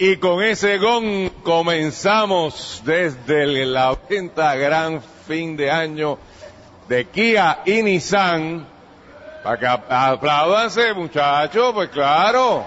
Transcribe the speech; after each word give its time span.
Y 0.00 0.16
con 0.18 0.44
ese 0.44 0.78
gong 0.78 1.28
comenzamos 1.42 2.82
desde 2.84 3.66
la 3.66 3.98
venta 4.08 4.54
gran 4.54 5.02
fin 5.02 5.56
de 5.56 5.72
año 5.72 6.18
de 6.88 7.04
Kia 7.06 7.62
y 7.64 7.82
Nissan. 7.82 8.64
Para 9.42 9.58
que 9.58 9.66
aplaudanse, 9.66 10.94
muchachos, 10.94 11.72
pues 11.74 11.88
claro. 11.88 12.64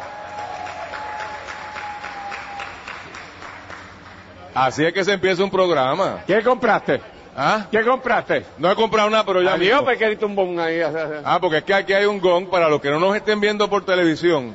Así 4.53 4.83
es 4.83 4.91
que 4.91 5.05
se 5.05 5.13
empieza 5.13 5.41
un 5.41 5.51
programa. 5.51 6.23
¿Qué 6.27 6.43
compraste? 6.43 6.99
¿Ah? 7.37 7.65
¿Qué 7.71 7.81
compraste? 7.81 8.45
No 8.57 8.69
he 8.69 8.75
comprado 8.75 9.09
nada, 9.09 9.25
pero 9.25 9.41
ya 9.41 9.53
Adiós, 9.53 9.83
pequeñito 9.83 10.25
un 10.25 10.35
bon 10.35 10.59
ahí. 10.59 10.81
Ah, 11.23 11.39
porque 11.39 11.59
es 11.59 11.63
que 11.63 11.73
aquí 11.73 11.93
hay 11.93 12.03
un 12.03 12.19
gong 12.19 12.49
para 12.49 12.67
los 12.67 12.81
que 12.81 12.89
no 12.89 12.99
nos 12.99 13.15
estén 13.15 13.39
viendo 13.39 13.69
por 13.69 13.85
televisión, 13.85 14.53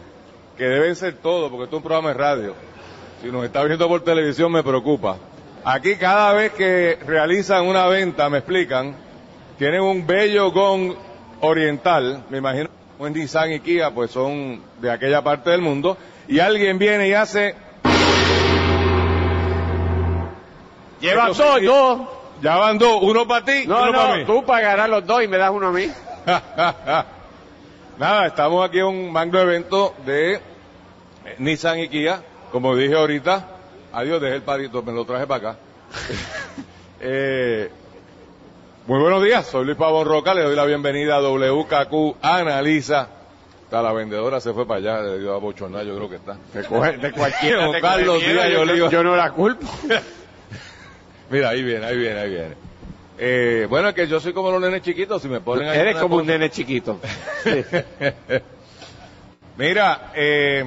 que 0.56 0.64
deben 0.64 0.96
ser 0.96 1.14
todos, 1.14 1.50
porque 1.50 1.64
esto 1.64 1.76
es 1.76 1.80
un 1.80 1.84
programa 1.84 2.08
de 2.08 2.14
radio. 2.14 2.54
Si 3.22 3.28
nos 3.30 3.44
está 3.44 3.62
viendo 3.64 3.88
por 3.88 4.02
televisión 4.02 4.52
me 4.52 4.62
preocupa. 4.62 5.16
Aquí 5.64 5.96
cada 5.96 6.32
vez 6.32 6.52
que 6.52 6.98
realizan 7.06 7.66
una 7.66 7.86
venta, 7.86 8.28
me 8.30 8.38
explican, 8.38 8.94
tienen 9.58 9.80
un 9.80 10.06
bello 10.06 10.50
gong 10.52 10.94
oriental, 11.40 12.24
me 12.30 12.38
imagino 12.38 12.68
un 12.98 13.12
Nissan 13.12 13.52
y 13.52 13.60
Kia, 13.60 13.90
pues 13.90 14.10
son 14.10 14.62
de 14.80 14.90
aquella 14.90 15.22
parte 15.22 15.50
del 15.50 15.60
mundo, 15.60 15.96
y 16.28 16.38
alguien 16.38 16.78
viene 16.78 17.08
y 17.08 17.12
hace... 17.12 17.54
Lleva 21.00 21.28
dos, 21.28 21.38
dos. 21.62 22.00
Ya 22.42 22.56
van 22.56 22.78
dos, 22.78 22.98
uno 23.02 23.26
para 23.26 23.44
ti, 23.44 23.64
No, 23.66 23.82
uno 23.82 23.92
para 23.92 24.08
no, 24.10 24.16
mí. 24.16 24.24
tú 24.24 24.44
pagarás 24.44 24.88
los 24.88 25.06
dos 25.06 25.22
y 25.22 25.28
me 25.28 25.36
das 25.36 25.50
uno 25.50 25.68
a 25.68 25.72
mí. 25.72 25.88
Nada, 27.98 28.26
estamos 28.26 28.62
aquí 28.68 28.78
en 28.78 28.84
un 28.84 29.12
magno 29.12 29.40
evento 29.40 29.94
de 30.04 30.34
eh, 30.34 30.40
Nissan 31.38 31.78
y 31.78 31.88
Kia. 31.88 32.22
Como 32.52 32.76
dije 32.76 32.94
ahorita, 32.94 33.48
adiós, 33.90 34.20
dejé 34.20 34.34
el 34.34 34.42
parito, 34.42 34.82
me 34.82 34.92
lo 34.92 35.04
traje 35.04 35.26
para 35.26 35.50
acá. 35.50 35.58
Eh, 36.98 37.70
muy 38.86 38.98
buenos 38.98 39.22
días, 39.22 39.46
soy 39.46 39.66
Luis 39.66 39.76
Pavón 39.76 40.08
Roca, 40.08 40.32
le 40.32 40.42
doy 40.42 40.56
la 40.56 40.64
bienvenida 40.64 41.16
a 41.16 41.20
WKQ 41.20 42.16
Analiza. 42.22 43.08
Está 43.62 43.82
la 43.82 43.92
vendedora, 43.92 44.40
se 44.40 44.54
fue 44.54 44.66
para 44.66 44.80
allá, 44.80 45.02
le 45.02 45.18
dio 45.18 45.34
a 45.34 45.38
bochornar, 45.38 45.84
yo 45.84 45.94
creo 45.94 46.08
que 46.08 46.16
está. 46.16 46.38
De 46.54 47.12
cualquiera. 47.12 47.70
Carlos 47.82 48.18
miedo, 48.18 48.32
Díaz 48.32 48.50
yo, 48.50 48.60
Oliva. 48.62 48.88
yo 48.88 49.02
no 49.04 49.14
la 49.14 49.30
culpo. 49.30 49.66
Mira, 51.30 51.50
ahí 51.50 51.62
viene, 51.62 51.84
ahí 51.84 51.98
viene, 51.98 52.18
ahí 52.18 52.30
viene. 52.30 52.65
Eh, 53.18 53.66
bueno, 53.70 53.88
es 53.88 53.94
que 53.94 54.06
yo 54.06 54.20
soy 54.20 54.34
como 54.34 54.50
los 54.50 54.60
nenes 54.60 54.82
chiquitos, 54.82 55.22
si 55.22 55.28
me 55.28 55.40
ponen 55.40 55.68
ahí 55.68 55.78
Eres 55.78 55.96
como 55.96 56.16
un 56.16 56.26
nene 56.26 56.50
chiquito. 56.50 56.98
Mira, 59.56 60.12
eh, 60.14 60.62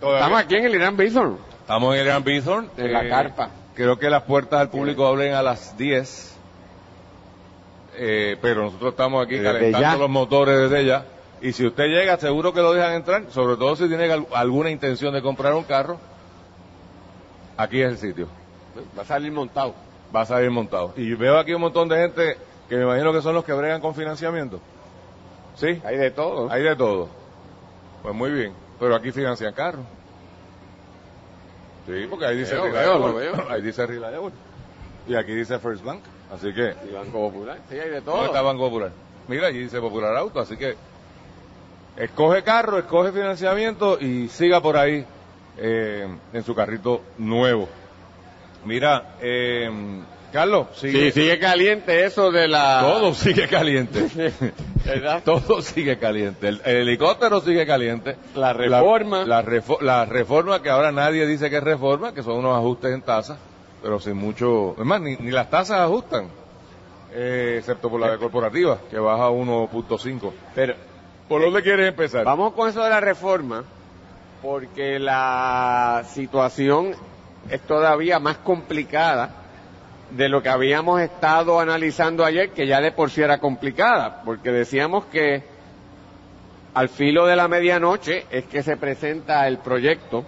todavía- 0.00 0.20
Estamos 0.20 0.40
aquí 0.44 0.54
en 0.56 0.64
el 0.66 0.74
Irán 0.76 0.96
Bison. 0.96 1.38
Estamos 1.60 1.94
en 1.94 2.00
el 2.00 2.06
Gran 2.06 2.24
Bison. 2.24 2.70
En 2.76 2.92
la 2.92 3.08
carpa. 3.08 3.50
Creo 3.74 3.98
que 3.98 4.10
las 4.10 4.22
puertas 4.24 4.60
al 4.60 4.70
público 4.70 5.06
abren 5.06 5.34
a 5.34 5.42
las 5.42 5.76
10. 5.76 6.36
Eh, 7.96 8.36
pero 8.40 8.62
nosotros 8.64 8.92
estamos 8.92 9.24
aquí 9.24 9.34
Desde 9.36 9.44
calentando 9.52 9.80
ya. 9.80 9.96
los 9.96 10.08
motores 10.10 10.70
desde 10.70 10.84
ya. 10.86 11.04
Y 11.42 11.52
si 11.52 11.66
usted 11.66 11.84
llega, 11.86 12.16
seguro 12.18 12.52
que 12.52 12.60
lo 12.60 12.72
dejan 12.72 12.94
entrar. 12.94 13.24
Sobre 13.30 13.56
todo 13.56 13.74
si 13.76 13.88
tiene 13.88 14.10
al- 14.10 14.26
alguna 14.34 14.70
intención 14.70 15.12
de 15.14 15.22
comprar 15.22 15.54
un 15.54 15.64
carro. 15.64 15.98
Aquí 17.56 17.80
es 17.82 17.88
el 17.90 17.98
sitio. 17.98 18.28
Va 18.96 19.02
a 19.02 19.06
salir 19.06 19.32
montado. 19.32 19.74
Va 20.14 20.22
a 20.22 20.26
salir 20.26 20.50
montado. 20.50 20.92
Y 20.96 21.14
veo 21.14 21.38
aquí 21.38 21.52
un 21.54 21.60
montón 21.60 21.88
de 21.88 21.96
gente 21.96 22.36
que 22.68 22.76
me 22.76 22.82
imagino 22.82 23.12
que 23.12 23.22
son 23.22 23.34
los 23.34 23.44
que 23.44 23.52
bregan 23.52 23.80
con 23.80 23.94
financiamiento. 23.94 24.60
¿Sí? 25.56 25.80
Hay 25.84 25.96
de 25.96 26.10
todo. 26.10 26.50
Hay 26.50 26.62
de 26.62 26.74
todo. 26.76 27.08
Pues 28.02 28.14
muy 28.14 28.30
bien. 28.30 28.52
Pero 28.78 28.94
aquí 28.94 29.12
financian 29.12 29.52
carros. 29.52 29.84
Sí, 31.86 32.06
porque 32.08 32.26
ahí 32.26 32.36
dice 32.38 32.56
Reliable. 32.60 33.30
Ahí 33.48 33.62
dice 33.62 33.86
Reliable. 33.86 34.32
Y 35.06 35.14
aquí 35.14 35.32
dice 35.34 35.58
First 35.58 35.84
Bank. 35.84 36.00
Así 36.32 36.52
que, 36.54 36.74
Y 36.88 36.92
Banco 36.92 37.30
Popular. 37.30 37.58
Sí, 37.68 37.74
hay 37.74 37.88
de 37.88 38.00
¿dónde 38.00 38.02
todo. 38.02 38.24
está 38.26 38.42
Banco 38.42 38.64
Popular? 38.68 38.92
Mira, 39.28 39.48
allí 39.48 39.58
dice 39.58 39.80
Popular 39.80 40.16
Auto. 40.16 40.40
Así 40.40 40.56
que, 40.56 40.76
escoge 41.96 42.42
carro, 42.42 42.78
escoge 42.78 43.12
financiamiento 43.12 43.98
y 44.00 44.28
siga 44.28 44.60
por 44.60 44.76
ahí 44.76 45.04
eh, 45.58 46.08
en 46.32 46.44
su 46.44 46.54
carrito 46.54 47.00
nuevo. 47.18 47.68
Mira, 48.64 49.14
eh, 49.20 49.70
Carlos, 50.32 50.68
sigue. 50.74 51.10
Sí, 51.10 51.20
sigue 51.22 51.38
caliente 51.38 52.04
eso 52.04 52.30
de 52.30 52.46
la... 52.46 52.80
Todo 52.82 53.14
sigue 53.14 53.48
caliente. 53.48 54.06
¿Verdad? 54.84 55.22
Todo 55.24 55.60
sigue 55.62 55.98
caliente. 55.98 56.48
El, 56.48 56.60
el 56.64 56.76
helicóptero 56.88 57.40
sigue 57.40 57.66
caliente. 57.66 58.16
La 58.34 58.52
reforma. 58.52 59.20
La, 59.24 59.42
la 59.42 59.44
refo- 59.44 59.80
la 59.80 60.04
reforma 60.04 60.62
que 60.62 60.70
ahora 60.70 60.92
nadie 60.92 61.26
dice 61.26 61.50
que 61.50 61.56
es 61.56 61.62
reforma, 61.62 62.14
que 62.14 62.22
son 62.22 62.38
unos 62.38 62.56
ajustes 62.56 62.92
en 62.94 63.02
tasas, 63.02 63.38
pero 63.82 63.98
sin 63.98 64.16
mucho... 64.16 64.74
Es 64.78 64.84
más, 64.84 65.00
ni, 65.00 65.16
ni 65.16 65.30
las 65.30 65.50
tasas 65.50 65.80
ajustan, 65.80 66.28
eh, 67.12 67.56
excepto 67.58 67.90
por 67.90 68.00
la 68.00 68.12
de 68.12 68.18
corporativa, 68.18 68.78
que 68.90 68.98
baja 68.98 69.24
a 69.26 69.30
1.5. 69.30 70.32
Pero 70.54 70.74
¿Por 71.28 71.42
dónde 71.42 71.62
quieres 71.62 71.88
empezar? 71.88 72.24
Vamos 72.24 72.52
con 72.54 72.68
eso 72.68 72.82
de 72.84 72.90
la 72.90 73.00
reforma, 73.00 73.64
porque 74.42 74.98
la 74.98 76.02
situación 76.12 76.94
es 77.48 77.60
todavía 77.62 78.18
más 78.18 78.38
complicada 78.38 79.30
de 80.10 80.28
lo 80.28 80.42
que 80.42 80.48
habíamos 80.48 81.00
estado 81.00 81.60
analizando 81.60 82.24
ayer, 82.24 82.50
que 82.50 82.66
ya 82.66 82.80
de 82.80 82.92
por 82.92 83.10
sí 83.10 83.22
era 83.22 83.38
complicada, 83.38 84.22
porque 84.24 84.50
decíamos 84.50 85.04
que 85.06 85.42
al 86.74 86.88
filo 86.88 87.26
de 87.26 87.36
la 87.36 87.48
medianoche 87.48 88.26
es 88.30 88.44
que 88.44 88.62
se 88.62 88.76
presenta 88.76 89.46
el 89.46 89.58
proyecto 89.58 90.24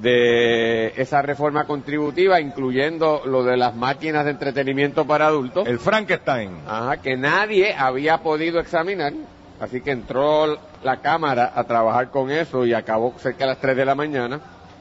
de 0.00 0.92
esa 0.96 1.22
reforma 1.22 1.64
contributiva, 1.64 2.40
incluyendo 2.40 3.22
lo 3.24 3.42
de 3.42 3.56
las 3.56 3.74
máquinas 3.74 4.24
de 4.24 4.32
entretenimiento 4.32 5.06
para 5.06 5.26
adultos. 5.26 5.66
El 5.66 5.78
Frankenstein. 5.78 6.58
Ajá, 6.66 6.98
que 6.98 7.16
nadie 7.16 7.74
había 7.74 8.18
podido 8.18 8.60
examinar, 8.60 9.12
así 9.60 9.80
que 9.80 9.90
entró 9.90 10.58
la 10.82 11.00
Cámara 11.00 11.52
a 11.54 11.64
trabajar 11.64 12.10
con 12.10 12.30
eso 12.30 12.64
y 12.64 12.74
acabó 12.74 13.14
cerca 13.18 13.40
de 13.40 13.46
las 13.46 13.58
3 13.58 13.76
de 13.76 13.84
la 13.84 13.94
mañana. 13.94 14.40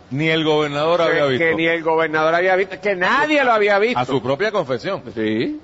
Ni 0.10 0.30
el 0.30 0.44
gobernador 0.44 1.02
había 1.02 1.26
visto. 1.26 1.46
que 1.46 1.56
ni 1.56 1.68
el 1.68 1.84
gobernador 1.84 2.36
había 2.36 2.56
visto, 2.56 2.80
que 2.80 2.96
nadie 2.96 3.44
lo 3.44 3.52
había 3.52 3.78
visto. 3.80 4.00
A 4.00 4.06
su 4.06 4.22
propia 4.22 4.52
confesión. 4.52 5.04
Sí. 5.14 5.60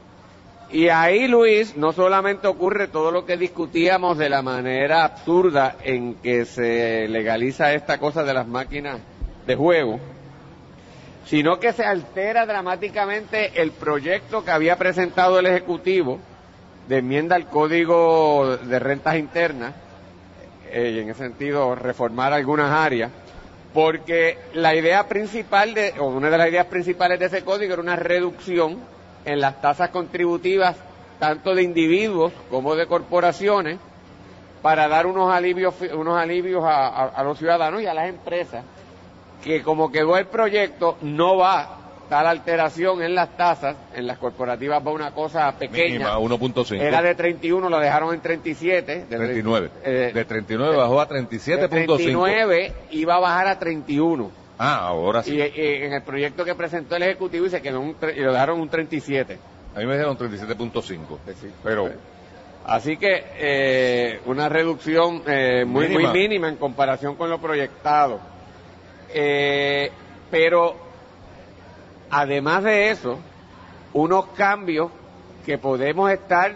Y 0.72 0.90
ahí, 0.90 1.28
Luis, 1.28 1.78
no 1.78 1.94
solamente 1.94 2.48
ocurre 2.48 2.88
todo 2.88 3.12
lo 3.12 3.26
que 3.26 3.38
discutíamos 3.38 4.18
de 4.18 4.28
la 4.28 4.42
manera 4.42 5.04
absurda 5.06 5.76
en 5.84 6.16
que 6.16 6.46
se 6.46 7.08
legaliza 7.08 7.74
esta 7.74 8.00
cosa 8.00 8.24
de 8.24 8.34
las 8.34 8.48
máquinas 8.48 9.00
de 9.46 9.56
juego, 9.56 10.00
sino 11.26 11.60
que 11.60 11.74
se 11.74 11.86
altera 11.86 12.46
dramáticamente 12.46 13.62
el 13.62 13.72
proyecto 13.72 14.44
que 14.44 14.52
había 14.52 14.78
presentado 14.78 15.40
el 15.40 15.46
Ejecutivo 15.46 16.20
de 16.88 16.98
enmienda 16.98 17.36
al 17.36 17.48
Código 17.48 18.58
de 18.58 18.80
Rentas 18.80 19.16
Internas, 19.16 19.74
eh, 20.72 20.92
y 20.96 21.00
en 21.00 21.10
ese 21.10 21.24
sentido 21.24 21.76
reformar 21.76 22.34
algunas 22.34 22.72
áreas, 22.72 23.12
porque 23.74 24.38
la 24.54 24.76
idea 24.76 25.08
principal 25.08 25.74
de, 25.74 25.94
o 26.00 26.06
una 26.06 26.30
de 26.30 26.38
las 26.38 26.50
ideas 26.50 26.68
principales 26.68 27.20
de 27.20 27.26
ese 27.26 27.44
código 27.44 27.74
era 27.74 27.82
una 27.82 27.96
reducción 27.96 28.80
en 29.26 29.42
las 29.42 29.62
tasas 29.62 29.90
contributivas 29.90 30.76
tanto 31.20 31.56
de 31.56 31.64
individuos 31.64 32.34
como 32.50 32.76
de 32.76 32.86
corporaciones 32.88 33.80
para 34.62 34.88
dar 34.88 35.06
unos 35.08 35.32
alivios 35.32 35.76
unos 35.94 36.18
alivios 36.18 36.64
a, 36.64 36.88
a- 36.88 37.08
a 37.10 37.24
los 37.24 37.38
ciudadanos 37.38 37.82
y 37.82 37.88
a 37.88 37.94
las 37.94 38.10
empresas 38.10 38.64
que 39.44 39.62
como 39.64 39.92
quedó 39.92 40.18
el 40.18 40.28
proyecto 40.28 40.98
no 41.02 41.38
va 41.38 41.78
tal 42.14 42.28
alteración 42.28 43.02
en 43.02 43.16
las 43.16 43.36
tasas 43.36 43.76
en 43.96 44.06
las 44.06 44.20
corporativas 44.20 44.86
va 44.86 44.92
una 44.92 45.10
cosa 45.16 45.52
pequeña 45.58 46.16
Mínima, 46.16 46.20
1.5. 46.20 46.80
era 46.80 47.02
de 47.02 47.16
31 47.16 47.68
lo 47.72 47.80
dejaron 47.80 48.14
en 48.14 48.22
37 48.22 49.06
de 49.10 49.18
39. 49.18 49.72
eh, 49.84 50.12
de 50.14 50.24
39 50.26 50.78
bajó 50.78 51.02
a 51.02 51.08
de 51.08 51.16
37.5. 51.28 51.96
39 51.98 52.74
iba 52.92 53.16
a 53.16 53.20
bajar 53.20 53.48
a 53.48 53.58
31 53.58 54.30
Ah, 54.60 54.86
ahora 54.90 55.24
sí. 55.24 55.34
y, 55.36 55.40
y 55.42 55.84
en 55.86 55.94
el 55.94 56.04
proyecto 56.04 56.46
que 56.46 56.54
presentó 56.54 56.96
el 56.98 57.02
Ejecutivo 57.02 57.48
un 57.80 58.00
tre- 58.00 58.16
y 58.16 58.20
lo 58.20 58.32
dejaron 58.32 58.60
un 58.60 58.70
37. 58.70 59.40
A 59.76 59.80
mí 59.80 59.86
me 59.88 59.94
dijeron 59.94 60.16
37.5. 60.16 61.00
Pues 61.26 61.36
sí. 61.42 61.48
Pero 61.64 61.90
Así 62.68 62.96
que 62.98 63.24
eh, 63.40 64.20
una 64.28 64.50
reducción 64.50 65.24
eh, 65.26 65.66
muy, 65.66 65.88
muy 65.88 65.98
Mínima. 66.04 66.14
mínima 66.14 66.48
en 66.50 66.58
comparación 66.58 67.16
con 67.16 67.32
lo 67.32 67.42
proyectado. 67.42 68.20
Eh, 69.12 69.90
pero 70.30 70.93
además 72.14 72.64
de 72.64 72.92
eso, 72.92 73.20
unos 73.94 74.28
cambios 74.36 74.92
que 75.46 75.58
podemos 75.58 76.10
estar 76.12 76.56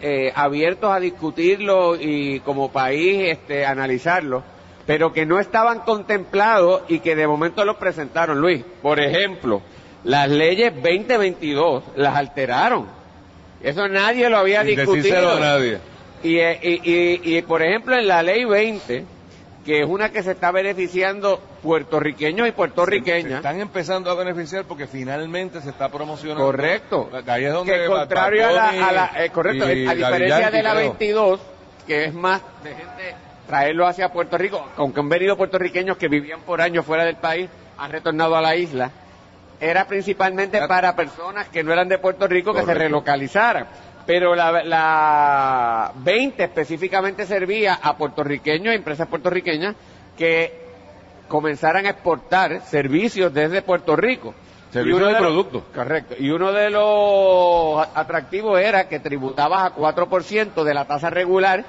eh, 0.00 0.32
abiertos 0.34 0.90
a 0.92 1.00
discutirlo 1.00 1.96
y 1.96 2.40
como 2.40 2.70
país 2.70 3.30
este, 3.30 3.64
analizarlo, 3.64 4.42
pero 4.86 5.12
que 5.12 5.26
no 5.26 5.38
estaban 5.38 5.80
contemplados 5.80 6.82
y 6.88 6.98
que 7.00 7.14
de 7.16 7.26
momento 7.26 7.64
los 7.64 7.76
presentaron, 7.76 8.40
Luis. 8.40 8.64
Por 8.82 9.00
ejemplo, 9.00 9.62
las 10.04 10.28
leyes 10.28 10.72
2022 10.74 11.84
las 11.96 12.16
alteraron. 12.16 12.86
Eso 13.62 13.86
nadie 13.88 14.28
lo 14.28 14.38
había 14.38 14.64
Sin 14.64 14.74
discutido. 14.76 15.38
nadie. 15.38 15.78
Y, 16.24 16.38
eh, 16.38 16.58
y, 16.62 16.90
y- 16.92 17.36
y, 17.38 17.42
por 17.42 17.62
ejemplo, 17.62 17.96
en 17.96 18.06
la 18.08 18.22
ley 18.22 18.44
20, 18.44 19.04
que 19.64 19.80
es 19.80 19.86
una 19.88 20.10
que 20.10 20.22
se 20.22 20.32
está 20.32 20.50
beneficiando 20.50 21.38
puertorriqueños 21.62 22.46
y 22.46 22.50
Se 22.50 22.56
puertorriqueñas, 22.56 23.32
están 23.32 23.60
empezando 23.60 24.10
a 24.10 24.14
beneficiar 24.14 24.64
porque 24.64 24.86
finalmente 24.86 25.60
se 25.60 25.70
está 25.70 25.88
promocionando. 25.88 26.44
correcto, 26.44 27.08
Ahí 27.26 27.44
es 27.44 27.52
donde 27.52 27.72
que 27.72 27.86
contrario 27.86 28.48
a 28.48 28.52
la, 28.52 28.68
a 28.70 28.92
la- 28.92 29.12
eh, 29.24 29.30
correcto, 29.30 29.72
y 29.72 29.86
a 29.86 29.94
diferencia 29.94 30.50
de 30.50 30.62
la 30.62 30.70
creo. 30.72 30.82
22, 30.90 31.40
que 31.86 32.04
es 32.06 32.14
más 32.14 32.42
de 32.64 32.70
gente 32.74 33.14
traerlo 33.46 33.86
hacia 33.86 34.08
Puerto 34.12 34.36
Rico, 34.38 34.66
aunque 34.76 35.00
han 35.00 35.08
venido 35.08 35.36
puertorriqueños 35.36 35.96
que 35.96 36.08
vivían 36.08 36.40
por 36.40 36.60
años 36.60 36.84
fuera 36.84 37.04
del 37.04 37.16
país, 37.16 37.48
han 37.78 37.92
retornado 37.92 38.34
a 38.36 38.40
la 38.40 38.56
isla, 38.56 38.90
era 39.60 39.86
principalmente 39.86 40.66
para 40.66 40.96
personas 40.96 41.48
que 41.48 41.62
no 41.62 41.72
eran 41.72 41.88
de 41.88 41.98
Puerto 41.98 42.26
Rico 42.26 42.52
que 42.52 42.64
se 42.64 42.74
relocalizaran. 42.74 43.66
Pero 44.06 44.34
la, 44.34 44.64
la 44.64 45.92
20 45.96 46.42
específicamente 46.44 47.26
servía 47.26 47.74
a 47.82 47.96
puertorriqueños, 47.96 48.74
empresas 48.74 49.06
puertorriqueñas, 49.08 49.74
que 50.18 50.60
comenzaran 51.28 51.86
a 51.86 51.90
exportar 51.90 52.62
servicios 52.62 53.32
desde 53.32 53.62
Puerto 53.62 53.94
Rico. 53.96 54.34
Servicios 54.72 55.00
Y 55.00 55.02
uno 55.02 55.10
y 55.10 55.14
de 55.14 55.20
productos. 55.20 55.62
Correcto. 55.74 56.14
Y 56.18 56.30
uno 56.30 56.52
de 56.52 56.70
los 56.70 57.86
atractivos 57.94 58.58
era 58.58 58.88
que 58.88 59.00
tributabas 59.00 59.62
a 59.64 59.74
4% 59.74 60.64
de 60.64 60.74
la 60.74 60.84
tasa 60.86 61.08
regular, 61.10 61.64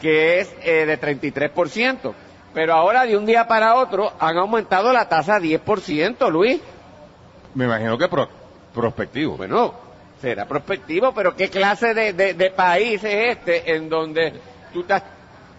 que 0.00 0.40
es 0.40 0.54
eh, 0.62 0.86
de 0.86 1.00
33%. 1.00 2.12
Pero 2.54 2.72
ahora 2.74 3.04
de 3.04 3.16
un 3.16 3.26
día 3.26 3.46
para 3.46 3.74
otro 3.76 4.12
han 4.18 4.38
aumentado 4.38 4.92
la 4.92 5.08
tasa 5.08 5.36
a 5.36 5.40
10%, 5.40 6.30
Luis. 6.30 6.60
Me 7.54 7.66
imagino 7.66 7.96
que 7.98 8.08
pro- 8.08 8.28
prospectivo. 8.74 9.36
Bueno, 9.36 9.74
será 10.20 10.46
prospectivo, 10.46 11.12
pero 11.14 11.34
¿qué 11.36 11.48
clase 11.50 11.92
de, 11.94 12.12
de- 12.12 12.34
de 12.34 12.50
país 12.50 13.02
es 13.04 13.36
este 13.36 13.74
en 13.74 13.88
donde 13.88 14.32
tú 14.72 14.80
estás 14.80 15.02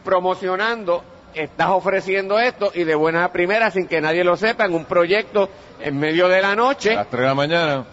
promocionando, 0.04 1.04
estás 1.34 1.70
ofreciendo 1.70 2.40
esto 2.40 2.72
y 2.74 2.84
de 2.84 2.96
buena 2.96 3.26
a 3.26 3.32
primera, 3.32 3.70
sin 3.72 3.88
que 3.88 4.02
nadie 4.02 4.24
lo 4.24 4.38
sepa, 4.38 4.66
en 4.66 4.74
un 4.74 4.86
proyecto 4.86 5.50
en 5.82 6.00
medio 6.00 6.28
de 6.28 6.42
la 6.42 6.52
A 6.52 6.56
noche, 6.56 6.96
las 6.96 7.08
3 7.08 7.22
de 7.22 7.28
la 7.28 7.36
mañana. 7.36 7.86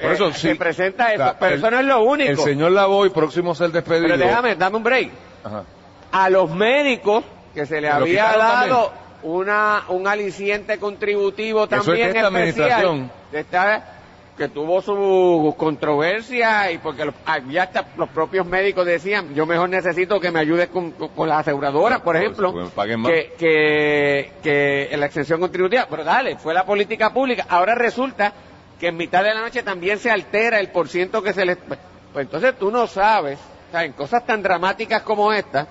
Por 0.00 0.10
eh, 0.10 0.14
eso 0.14 0.32
se 0.32 0.52
sí. 0.52 0.54
presenta 0.58 1.12
eso. 1.12 1.36
Pero 1.38 1.52
el- 1.52 1.58
eso 1.60 1.70
no 1.70 1.78
es 1.80 1.86
lo 1.86 2.02
único. 2.02 2.30
El 2.30 2.38
señor 2.38 2.72
Lavoy, 2.72 3.10
próximo 3.10 3.52
a 3.52 3.54
ser 3.54 3.70
despedido. 3.70 4.08
pero 4.08 4.18
déjame, 4.18 4.56
dame 4.56 4.76
un 4.78 4.82
break. 4.82 5.10
Ajá. 5.44 5.62
A 6.10 6.30
los 6.30 6.50
médicos 6.50 7.24
que 7.54 7.66
se 7.66 7.80
le 7.80 7.88
¿Lo 7.88 7.94
había 7.94 8.36
dado 8.36 8.92
una, 9.22 9.84
un 9.88 10.06
aliciente 10.08 10.78
contributivo 10.78 11.64
Eso 11.64 11.76
es 11.76 11.84
también 11.86 12.12
que 12.12 12.18
esta 12.18 12.28
especial, 12.28 12.72
administración- 12.72 13.10
de 13.30 13.40
esta- 13.40 13.93
que 14.36 14.48
tuvo 14.48 14.82
su 14.82 15.54
controversia 15.56 16.70
y 16.72 16.78
porque 16.78 17.08
ya 17.50 17.62
hasta 17.64 17.86
los 17.96 18.08
propios 18.08 18.46
médicos 18.46 18.84
decían, 18.84 19.32
yo 19.34 19.46
mejor 19.46 19.68
necesito 19.68 20.18
que 20.18 20.30
me 20.32 20.40
ayudes 20.40 20.68
con, 20.68 20.90
con, 20.92 21.08
con 21.10 21.28
las 21.28 21.40
aseguradoras, 21.40 22.00
por 22.00 22.14
Pues, 22.14 22.24
ejemplo, 22.24 22.52
pues, 22.52 22.92
que, 23.06 23.32
que, 23.38 24.32
que 24.42 24.88
en 24.92 25.00
la 25.00 25.06
exención 25.06 25.40
contributiva. 25.40 25.86
Pero 25.88 26.02
dale, 26.02 26.36
fue 26.36 26.52
la 26.52 26.66
política 26.66 27.12
pública. 27.12 27.46
Ahora 27.48 27.74
resulta 27.76 28.32
que 28.80 28.88
en 28.88 28.96
mitad 28.96 29.22
de 29.22 29.34
la 29.34 29.40
noche 29.40 29.62
también 29.62 29.98
se 29.98 30.10
altera 30.10 30.58
el 30.58 30.68
porciento 30.70 31.22
que 31.22 31.32
se 31.32 31.44
les... 31.44 31.56
Pues 31.56 32.24
entonces 32.26 32.58
tú 32.58 32.70
no 32.70 32.86
sabes, 32.86 33.38
o 33.68 33.72
sea, 33.72 33.84
en 33.84 33.92
cosas 33.92 34.24
tan 34.26 34.42
dramáticas 34.42 35.02
como 35.02 35.32
esta, 35.32 35.66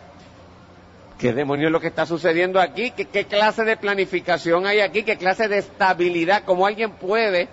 ¿Qué 1.17 1.31
demonios 1.31 1.67
es 1.67 1.71
lo 1.71 1.79
que 1.79 1.87
está 1.87 2.05
sucediendo 2.05 2.59
aquí? 2.59 2.91
¿Qué, 2.91 3.05
¿Qué 3.05 3.25
clase 3.25 3.63
de 3.63 3.77
planificación 3.77 4.65
hay 4.65 4.81
aquí? 4.81 5.03
¿Qué 5.03 5.15
clase 5.15 5.47
de 5.47 5.59
estabilidad? 5.59 6.43
¿Cómo 6.43 6.65
alguien 6.65 6.91
puede 6.91 7.47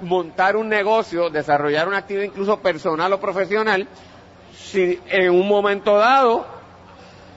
montar 0.00 0.56
un 0.56 0.68
negocio, 0.68 1.30
desarrollar 1.30 1.88
una 1.88 1.98
actividad 1.98 2.24
incluso 2.24 2.60
personal 2.60 3.12
o 3.12 3.20
profesional, 3.20 3.86
si 4.56 5.00
en 5.08 5.30
un 5.30 5.48
momento 5.48 5.96
dado, 5.96 6.46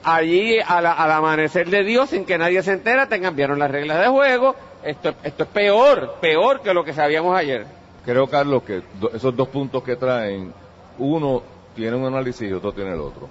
allí 0.04 0.58
al 0.60 0.86
amanecer 0.86 1.68
de 1.68 1.84
Dios, 1.84 2.10
sin 2.10 2.24
que 2.24 2.38
nadie 2.38 2.62
se 2.62 2.72
entera, 2.72 3.08
te 3.08 3.20
cambiaron 3.20 3.58
las 3.58 3.70
reglas 3.70 4.00
de 4.00 4.08
juego? 4.08 4.54
Esto, 4.82 5.14
esto 5.22 5.42
es 5.42 5.48
peor, 5.50 6.14
peor 6.20 6.60
que 6.60 6.72
lo 6.72 6.84
que 6.84 6.92
sabíamos 6.92 7.36
ayer. 7.36 7.66
Creo, 8.04 8.26
Carlos, 8.26 8.62
que 8.62 8.82
esos 9.12 9.36
dos 9.36 9.48
puntos 9.48 9.82
que 9.82 9.96
traen, 9.96 10.52
uno 10.98 11.42
tiene 11.74 11.96
un 11.96 12.06
análisis 12.06 12.48
y 12.48 12.52
otro 12.52 12.72
tiene 12.72 12.92
el 12.92 13.00
otro. 13.00 13.28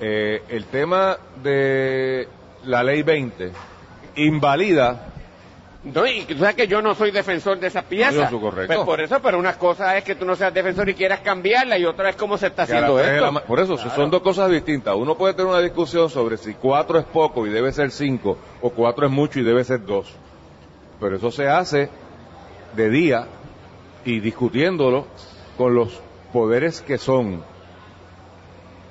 Eh, 0.00 0.42
el 0.48 0.64
tema 0.66 1.16
de 1.42 2.28
la 2.64 2.82
ley 2.82 3.02
20 3.02 3.52
invalida 4.16 5.11
No, 5.84 6.06
y 6.06 6.24
tú 6.24 6.38
sabes 6.38 6.54
que 6.54 6.68
yo 6.68 6.80
no 6.80 6.94
soy 6.94 7.10
defensor 7.10 7.58
de 7.58 7.66
esa 7.66 7.82
pieza. 7.82 8.10
Eso 8.26 8.36
es 8.36 8.40
correcto. 8.40 8.72
Pues 8.72 8.86
por 8.86 9.00
eso, 9.00 9.20
pero 9.20 9.38
una 9.38 9.58
cosa 9.58 9.96
es 9.96 10.04
que 10.04 10.14
tú 10.14 10.24
no 10.24 10.36
seas 10.36 10.54
defensor 10.54 10.88
y 10.88 10.94
quieras 10.94 11.20
cambiarla 11.20 11.76
y 11.76 11.84
otra 11.84 12.10
es 12.10 12.16
cómo 12.16 12.38
se 12.38 12.46
está 12.48 12.62
haciendo 12.62 13.00
esto. 13.00 13.32
la 13.32 13.40
Por 13.40 13.58
eso, 13.58 13.76
son 13.76 14.10
dos 14.10 14.22
cosas 14.22 14.48
distintas. 14.50 14.94
Uno 14.94 15.16
puede 15.16 15.34
tener 15.34 15.50
una 15.50 15.60
discusión 15.60 16.08
sobre 16.08 16.36
si 16.36 16.54
cuatro 16.54 17.00
es 17.00 17.04
poco 17.04 17.46
y 17.46 17.50
debe 17.50 17.72
ser 17.72 17.90
cinco, 17.90 18.38
o 18.60 18.70
cuatro 18.70 19.06
es 19.06 19.12
mucho 19.12 19.40
y 19.40 19.42
debe 19.42 19.64
ser 19.64 19.84
dos. 19.84 20.14
Pero 21.00 21.16
eso 21.16 21.32
se 21.32 21.48
hace 21.48 21.90
de 22.76 22.88
día 22.88 23.26
y 24.04 24.20
discutiéndolo 24.20 25.06
con 25.56 25.74
los 25.74 26.00
poderes 26.32 26.80
que 26.80 26.96
son. 26.96 27.42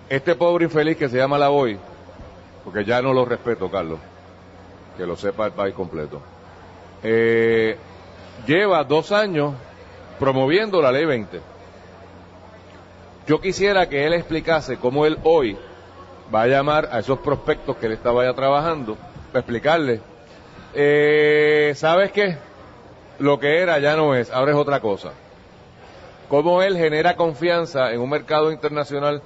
Este 0.09 0.35
pobre 0.35 0.65
infeliz 0.65 0.97
que 0.97 1.07
se 1.07 1.15
llama 1.15 1.37
Lavoy, 1.37 1.79
porque 2.65 2.83
ya 2.83 3.01
no 3.01 3.13
lo 3.13 3.23
respeto, 3.23 3.71
Carlos, 3.71 3.99
que 4.97 5.05
lo 5.05 5.15
sepa 5.15 5.45
el 5.45 5.53
país 5.53 5.73
completo, 5.73 6.21
eh, 7.03 7.77
lleva 8.45 8.83
dos 8.83 9.11
años 9.11 9.53
promoviendo 10.19 10.81
la 10.81 10.91
ley 10.91 11.05
20. 11.05 11.41
Yo 13.27 13.39
quisiera 13.39 13.87
que 13.87 14.05
él 14.05 14.13
explicase 14.13 14.77
cómo 14.77 15.05
él 15.05 15.17
hoy 15.23 15.57
va 16.33 16.43
a 16.43 16.47
llamar 16.47 16.89
a 16.91 16.99
esos 16.99 17.19
prospectos 17.19 17.77
que 17.77 17.87
él 17.87 17.93
estaba 17.93 18.23
ya 18.23 18.33
trabajando, 18.33 18.97
para 19.31 19.39
explicarle, 19.39 20.01
eh, 20.73 21.73
¿sabes 21.75 22.11
qué? 22.11 22.37
Lo 23.19 23.39
que 23.39 23.59
era 23.59 23.79
ya 23.79 23.95
no 23.95 24.15
es, 24.15 24.31
ahora 24.31 24.51
es 24.51 24.57
otra 24.57 24.79
cosa. 24.79 25.11
Cómo 26.29 26.61
él 26.61 26.77
genera 26.77 27.15
confianza 27.15 27.91
en 27.91 27.99
un 27.99 28.09
mercado 28.09 28.51
internacional 28.51 29.21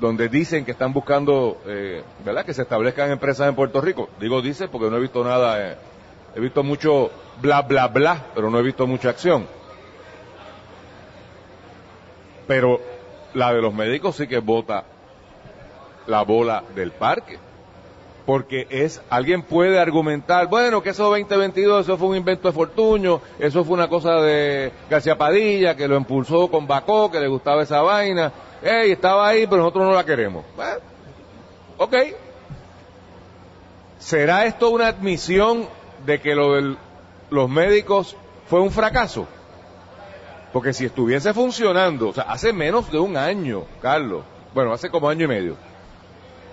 donde 0.00 0.28
dicen 0.28 0.64
que 0.64 0.72
están 0.72 0.92
buscando, 0.92 1.58
eh, 1.66 2.02
¿verdad? 2.24 2.44
Que 2.44 2.54
se 2.54 2.62
establezcan 2.62 3.10
empresas 3.10 3.48
en 3.48 3.54
Puerto 3.54 3.80
Rico. 3.80 4.08
Digo 4.18 4.42
dice 4.42 4.68
porque 4.68 4.90
no 4.90 4.96
he 4.96 5.00
visto 5.00 5.22
nada, 5.22 5.64
eh, 5.64 5.76
he 6.34 6.40
visto 6.40 6.62
mucho 6.62 7.10
bla, 7.40 7.62
bla, 7.62 7.88
bla, 7.88 8.26
pero 8.34 8.50
no 8.50 8.58
he 8.58 8.62
visto 8.62 8.86
mucha 8.86 9.10
acción. 9.10 9.46
Pero 12.46 12.80
la 13.34 13.52
de 13.52 13.62
los 13.62 13.72
médicos 13.72 14.16
sí 14.16 14.26
que 14.26 14.38
bota 14.38 14.84
la 16.06 16.22
bola 16.22 16.64
del 16.74 16.92
parque. 16.92 17.38
Porque 18.26 18.66
es, 18.70 19.02
alguien 19.10 19.42
puede 19.42 19.78
argumentar, 19.78 20.46
bueno, 20.46 20.82
que 20.82 20.90
eso 20.90 21.10
2022, 21.10 21.84
eso 21.84 21.98
fue 21.98 22.08
un 22.08 22.16
invento 22.16 22.48
de 22.48 22.54
Fortuño, 22.54 23.20
eso 23.38 23.64
fue 23.64 23.74
una 23.74 23.88
cosa 23.88 24.14
de 24.22 24.72
García 24.88 25.18
Padilla, 25.18 25.76
que 25.76 25.86
lo 25.86 25.96
impulsó 25.96 26.48
con 26.50 26.66
Bacó, 26.66 27.10
que 27.10 27.20
le 27.20 27.28
gustaba 27.28 27.62
esa 27.62 27.82
vaina, 27.82 28.32
ey, 28.62 28.92
estaba 28.92 29.28
ahí, 29.28 29.46
pero 29.46 29.58
nosotros 29.58 29.84
no 29.84 29.92
la 29.92 30.04
queremos. 30.04 30.42
Bueno, 30.56 30.78
ok. 31.76 31.94
¿Será 33.98 34.46
esto 34.46 34.70
una 34.70 34.88
admisión 34.88 35.68
de 36.04 36.20
que 36.20 36.34
lo 36.34 36.54
de 36.54 36.76
los 37.30 37.48
médicos 37.48 38.16
fue 38.48 38.60
un 38.60 38.70
fracaso? 38.70 39.26
Porque 40.52 40.72
si 40.72 40.84
estuviese 40.84 41.34
funcionando, 41.34 42.10
o 42.10 42.12
sea, 42.12 42.24
hace 42.24 42.52
menos 42.52 42.90
de 42.90 42.98
un 42.98 43.16
año, 43.16 43.64
Carlos, 43.82 44.24
bueno, 44.54 44.72
hace 44.72 44.88
como 44.88 45.08
año 45.08 45.24
y 45.24 45.28
medio, 45.28 45.56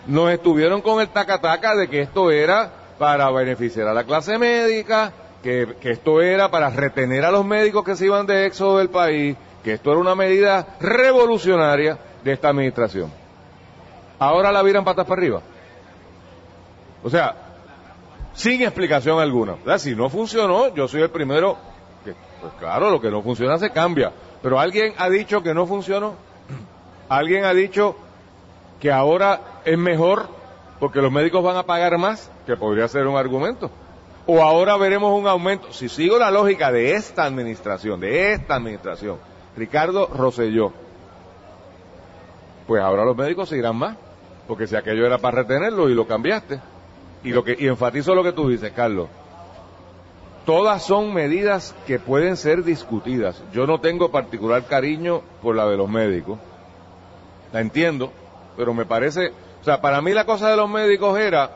nos 0.08 0.32
estuvieron 0.32 0.82
con 0.82 1.00
el 1.02 1.10
tacataca 1.10 1.76
de 1.76 1.88
que 1.88 2.02
esto 2.02 2.32
era 2.32 2.72
para 2.98 3.30
beneficiar 3.30 3.88
a 3.88 3.94
la 3.94 4.04
clase 4.04 4.38
médica, 4.38 5.14
que, 5.44 5.76
que 5.80 5.92
esto 5.92 6.22
era 6.22 6.50
para 6.50 6.70
retener 6.70 7.26
a 7.26 7.32
los 7.32 7.46
médicos 7.46 7.84
que 7.84 7.96
se 7.96 8.06
iban 8.06 8.26
de 8.26 8.48
éxodo 8.48 8.80
del 8.80 8.90
país, 8.90 9.36
que 9.64 9.74
esto 9.74 9.92
era 9.92 10.00
una 10.00 10.16
medida 10.16 10.78
revolucionaria 10.80 11.98
de 12.24 12.34
esta 12.34 12.50
administración. 12.50 13.12
Ahora 14.18 14.52
la 14.52 14.62
viran 14.62 14.84
patas 14.84 15.06
para 15.06 15.20
arriba. 15.20 15.42
O 17.04 17.10
sea, 17.10 17.36
sin 18.34 18.62
explicación 18.62 19.20
alguna. 19.20 19.56
Si 19.78 19.96
no 19.96 20.10
funcionó, 20.10 20.74
yo 20.74 20.88
soy 20.88 21.02
el 21.02 21.10
primero 21.10 21.58
que, 22.04 22.14
pues 22.40 22.54
claro, 22.60 22.90
lo 22.90 23.02
que 23.02 23.12
no 23.12 23.22
funciona 23.22 23.58
se 23.58 23.72
cambia. 23.72 24.12
Pero 24.42 24.60
alguien 24.60 24.94
ha 24.98 25.10
dicho 25.10 25.44
que 25.44 25.54
no 25.54 25.66
funcionó. 25.68 26.16
Alguien 27.10 27.44
ha 27.44 27.54
dicho 27.54 27.98
que 28.80 28.90
ahora 28.92 29.62
es 29.66 29.78
mejor 29.78 30.28
porque 30.80 31.02
los 31.02 31.12
médicos 31.12 31.44
van 31.44 31.58
a 31.58 31.64
pagar 31.64 31.98
más, 32.00 32.32
que 32.48 32.58
podría 32.58 32.88
ser 32.88 33.06
un 33.06 33.16
argumento. 33.16 33.70
O 34.26 34.42
ahora 34.42 34.78
veremos 34.78 35.14
un 35.14 35.28
aumento. 35.28 35.72
Si 35.74 35.90
sigo 35.90 36.18
la 36.18 36.32
lógica 36.32 36.72
de 36.72 36.96
esta 36.96 37.24
administración, 37.26 38.00
de 38.00 38.34
esta 38.34 38.56
administración, 38.56 39.18
Ricardo 39.56 40.08
Rosselló, 40.08 40.72
pues 42.66 42.82
ahora 42.82 43.06
los 43.06 43.16
médicos 43.16 43.50
se 43.50 43.58
irán 43.58 43.76
más, 43.76 43.96
porque 44.48 44.66
si 44.66 44.76
aquello 44.76 45.06
era 45.06 45.20
para 45.20 45.44
retenerlo 45.44 45.90
y 45.90 45.94
lo 45.94 46.08
cambiaste. 46.08 46.60
Y 47.24 47.30
lo 47.30 47.44
que 47.44 47.56
y 47.60 47.68
enfatizo 47.68 48.16
lo 48.16 48.24
que 48.24 48.32
tú 48.32 48.50
dices, 48.50 48.72
Carlos. 48.72 49.08
Todas 50.46 50.84
son 50.84 51.14
medidas 51.14 51.76
que 51.86 52.00
pueden 52.00 52.36
ser 52.36 52.64
discutidas. 52.64 53.44
Yo 53.54 53.68
no 53.68 53.80
tengo 53.80 54.10
particular 54.10 54.66
cariño 54.66 55.22
por 55.42 55.56
la 55.56 55.68
de 55.68 55.78
los 55.78 55.88
médicos. 55.88 56.40
La 57.54 57.62
entiendo, 57.62 58.12
pero 58.58 58.74
me 58.74 58.86
parece, 58.86 59.34
o 59.62 59.64
sea, 59.64 59.82
para 59.82 60.02
mí 60.02 60.14
la 60.14 60.26
cosa 60.26 60.50
de 60.50 60.58
los 60.58 60.70
médicos 60.70 61.20
era, 61.20 61.52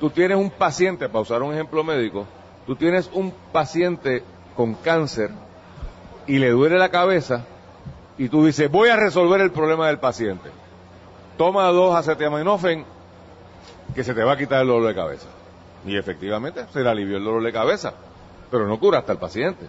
tú 0.00 0.10
tienes 0.10 0.38
un 0.38 0.50
paciente, 0.50 1.08
para 1.08 1.20
usar 1.20 1.42
un 1.42 1.52
ejemplo 1.52 1.84
médico, 1.84 2.26
tú 2.66 2.74
tienes 2.74 3.08
un 3.12 3.32
paciente 3.52 4.24
con 4.56 4.74
cáncer 4.74 5.30
y 6.26 6.38
le 6.38 6.50
duele 6.50 6.78
la 6.78 6.88
cabeza 6.88 7.44
y 8.18 8.28
tú 8.28 8.44
dices, 8.46 8.70
voy 8.70 8.88
a 8.88 8.96
resolver 8.96 9.40
el 9.40 9.52
problema 9.52 9.86
del 9.86 9.98
paciente. 9.98 10.50
Toma 11.36 11.66
dos 11.68 11.94
acetaminofén 11.94 12.84
que 13.94 14.04
se 14.04 14.14
te 14.14 14.24
va 14.24 14.32
a 14.32 14.36
quitar 14.36 14.62
el 14.62 14.68
dolor 14.68 14.88
de 14.88 14.94
cabeza. 14.94 15.28
Y 15.86 15.96
efectivamente 15.96 16.66
se 16.72 16.80
le 16.80 16.88
alivió 16.88 17.16
el 17.16 17.24
dolor 17.24 17.42
de 17.42 17.52
cabeza, 17.52 17.94
pero 18.50 18.66
no 18.66 18.78
cura 18.78 18.98
hasta 18.98 19.12
el 19.12 19.18
paciente. 19.18 19.66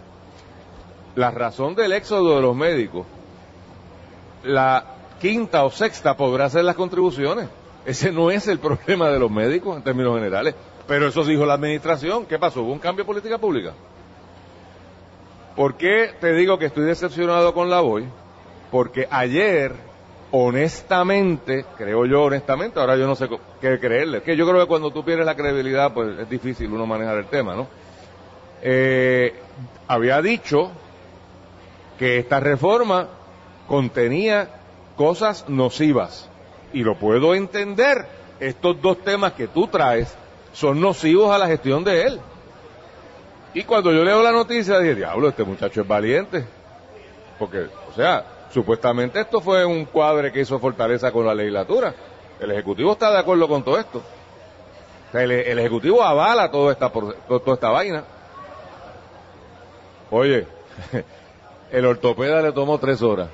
La 1.14 1.30
razón 1.30 1.74
del 1.74 1.92
éxodo 1.92 2.36
de 2.36 2.42
los 2.42 2.56
médicos, 2.56 3.06
la 4.44 4.84
quinta 5.20 5.64
o 5.64 5.70
sexta 5.70 6.16
podrá 6.16 6.48
ser 6.50 6.64
las 6.64 6.76
contribuciones. 6.76 7.48
Ese 7.84 8.12
no 8.12 8.30
es 8.30 8.48
el 8.48 8.58
problema 8.58 9.08
de 9.10 9.18
los 9.18 9.30
médicos 9.30 9.76
en 9.76 9.82
términos 9.82 10.16
generales. 10.16 10.54
Pero 10.86 11.08
eso 11.08 11.24
dijo 11.24 11.44
la 11.44 11.54
administración. 11.54 12.26
¿Qué 12.26 12.38
pasó? 12.38 12.62
¿Hubo 12.62 12.72
un 12.72 12.78
cambio 12.78 13.04
de 13.04 13.08
política 13.08 13.38
pública? 13.38 13.72
¿Por 15.54 15.76
qué 15.76 16.14
te 16.20 16.32
digo 16.34 16.58
que 16.58 16.66
estoy 16.66 16.84
decepcionado 16.84 17.54
con 17.54 17.70
la 17.70 17.80
voy? 17.80 18.06
Porque 18.70 19.08
ayer, 19.10 19.72
honestamente, 20.38 21.64
creo 21.78 22.04
yo 22.04 22.24
honestamente, 22.24 22.78
ahora 22.78 22.96
yo 22.96 23.06
no 23.06 23.16
sé 23.16 23.26
qué 23.60 23.78
creerle. 23.78 24.22
Que 24.22 24.36
yo 24.36 24.46
creo 24.46 24.60
que 24.60 24.66
cuando 24.66 24.90
tú 24.90 25.02
pierdes 25.02 25.24
la 25.24 25.34
credibilidad, 25.34 25.94
pues 25.94 26.18
es 26.18 26.28
difícil 26.28 26.70
uno 26.70 26.86
manejar 26.86 27.16
el 27.16 27.26
tema, 27.26 27.54
¿no? 27.54 27.66
Eh, 28.60 29.34
había 29.88 30.20
dicho 30.20 30.70
que 31.98 32.18
esta 32.18 32.38
reforma 32.40 33.08
contenía 33.66 34.50
cosas 34.96 35.48
nocivas. 35.48 36.28
Y 36.74 36.82
lo 36.82 36.98
puedo 36.98 37.34
entender. 37.34 38.06
Estos 38.38 38.82
dos 38.82 38.98
temas 39.02 39.32
que 39.32 39.48
tú 39.48 39.66
traes 39.68 40.14
son 40.52 40.78
nocivos 40.82 41.34
a 41.34 41.38
la 41.38 41.46
gestión 41.46 41.82
de 41.82 42.02
él. 42.02 42.20
Y 43.54 43.62
cuando 43.62 43.90
yo 43.90 44.04
leo 44.04 44.22
la 44.22 44.32
noticia, 44.32 44.78
dije, 44.80 44.96
diablo, 44.96 45.30
este 45.30 45.44
muchacho 45.44 45.80
es 45.80 45.88
valiente. 45.88 46.44
Porque, 47.38 47.68
o 47.90 47.94
sea, 47.94 48.35
supuestamente 48.56 49.20
esto 49.20 49.42
fue 49.42 49.66
un 49.66 49.84
cuadre 49.84 50.32
que 50.32 50.40
hizo 50.40 50.58
Fortaleza 50.58 51.12
con 51.12 51.26
la 51.26 51.34
legislatura. 51.34 51.94
El 52.40 52.52
Ejecutivo 52.52 52.92
está 52.92 53.10
de 53.10 53.18
acuerdo 53.18 53.46
con 53.46 53.62
todo 53.62 53.78
esto. 53.78 53.98
O 53.98 55.12
sea, 55.12 55.22
el, 55.24 55.58
Ejecutivo 55.58 56.02
avala 56.02 56.50
toda 56.50 56.72
esta, 56.72 56.90
toda 56.90 57.54
esta 57.54 57.68
vaina. 57.68 58.02
Oye, 60.10 60.46
el 61.70 61.84
ortopeda 61.84 62.40
le 62.40 62.52
tomó 62.52 62.78
tres 62.78 63.02
horas. 63.02 63.28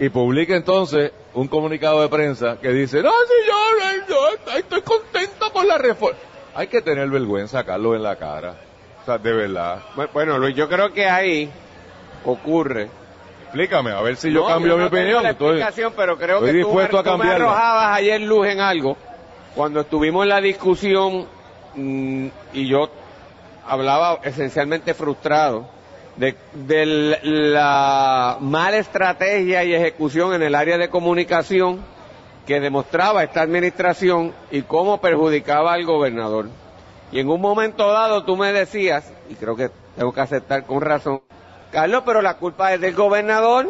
Y 0.00 0.08
publica 0.08 0.56
entonces 0.56 1.12
un 1.32 1.46
comunicado 1.46 2.02
de 2.02 2.08
prensa 2.08 2.58
que 2.60 2.70
dice, 2.70 3.04
no, 3.04 3.12
señor, 3.28 4.08
yo 4.08 4.56
estoy 4.56 4.82
contento 4.82 5.52
con 5.52 5.68
la 5.68 5.78
reforma. 5.78 6.18
Hay 6.52 6.66
que 6.66 6.82
tener 6.82 7.08
vergüenza, 7.08 7.62
Carlos, 7.62 7.94
en 7.94 8.02
la 8.02 8.16
cara 8.16 8.56
de 9.06 9.32
verdad. 9.32 9.82
Bueno, 10.12 10.36
Luis, 10.36 10.56
yo 10.56 10.68
creo 10.68 10.92
que 10.92 11.06
ahí 11.06 11.48
ocurre. 12.24 12.90
Explícame, 13.56 13.90
a 13.90 14.02
ver 14.02 14.16
si 14.16 14.30
yo 14.30 14.46
cambio 14.46 14.72
yo 14.72 14.76
no 14.76 14.82
mi 14.82 14.88
opinión. 14.88 15.22
La 15.22 15.30
explicación, 15.30 15.94
pero 15.96 16.18
creo 16.18 16.36
estoy 16.36 16.50
que 16.50 16.56
dispuesto 16.58 16.90
tú, 16.90 16.98
a 16.98 17.04
cambiarla. 17.04 17.36
tú 17.36 17.40
me 17.40 17.46
arrojabas 17.46 17.96
ayer 17.96 18.20
luz 18.20 18.46
en 18.48 18.60
algo. 18.60 18.96
Cuando 19.54 19.80
estuvimos 19.80 20.24
en 20.24 20.28
la 20.28 20.40
discusión 20.42 21.26
mmm, 21.74 22.26
y 22.52 22.68
yo 22.68 22.90
hablaba 23.66 24.20
esencialmente 24.24 24.92
frustrado 24.92 25.68
de, 26.16 26.36
de 26.52 27.18
la 27.22 28.36
mala 28.40 28.76
estrategia 28.76 29.64
y 29.64 29.74
ejecución 29.74 30.34
en 30.34 30.42
el 30.42 30.54
área 30.54 30.76
de 30.76 30.90
comunicación 30.90 31.80
que 32.46 32.60
demostraba 32.60 33.24
esta 33.24 33.40
administración 33.40 34.34
y 34.50 34.62
cómo 34.62 35.00
perjudicaba 35.00 35.72
al 35.72 35.86
gobernador. 35.86 36.50
Y 37.10 37.20
en 37.20 37.30
un 37.30 37.40
momento 37.40 37.90
dado 37.90 38.24
tú 38.24 38.36
me 38.36 38.52
decías, 38.52 39.10
y 39.30 39.34
creo 39.34 39.56
que 39.56 39.70
tengo 39.96 40.12
que 40.12 40.20
aceptar 40.20 40.64
con 40.64 40.82
razón, 40.82 41.22
Carlos, 41.76 42.04
pero 42.06 42.22
la 42.22 42.38
culpa 42.38 42.72
es 42.72 42.80
del 42.80 42.94
gobernador, 42.94 43.68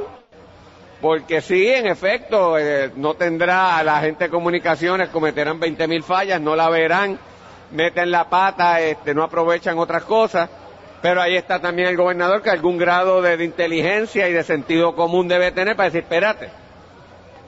porque 1.00 1.40
sí, 1.40 1.66
en 1.66 1.88
efecto, 1.88 2.56
eh, 2.56 2.92
no 2.94 3.14
tendrá 3.14 3.78
a 3.78 3.82
la 3.82 3.98
gente 3.98 4.26
de 4.26 4.30
comunicaciones, 4.30 5.08
cometerán 5.08 5.58
20 5.58 5.88
mil 5.88 6.04
fallas, 6.04 6.40
no 6.40 6.54
la 6.54 6.70
verán, 6.70 7.18
meten 7.72 8.12
la 8.12 8.30
pata, 8.30 8.80
este, 8.80 9.12
no 9.12 9.24
aprovechan 9.24 9.76
otras 9.80 10.04
cosas, 10.04 10.48
pero 11.02 11.20
ahí 11.20 11.34
está 11.34 11.58
también 11.58 11.88
el 11.88 11.96
gobernador 11.96 12.42
que 12.42 12.50
algún 12.50 12.78
grado 12.78 13.20
de, 13.22 13.36
de 13.36 13.44
inteligencia 13.44 14.28
y 14.28 14.32
de 14.32 14.44
sentido 14.44 14.94
común 14.94 15.26
debe 15.26 15.50
tener 15.50 15.74
para 15.74 15.88
decir, 15.88 16.02
espérate. 16.02 16.48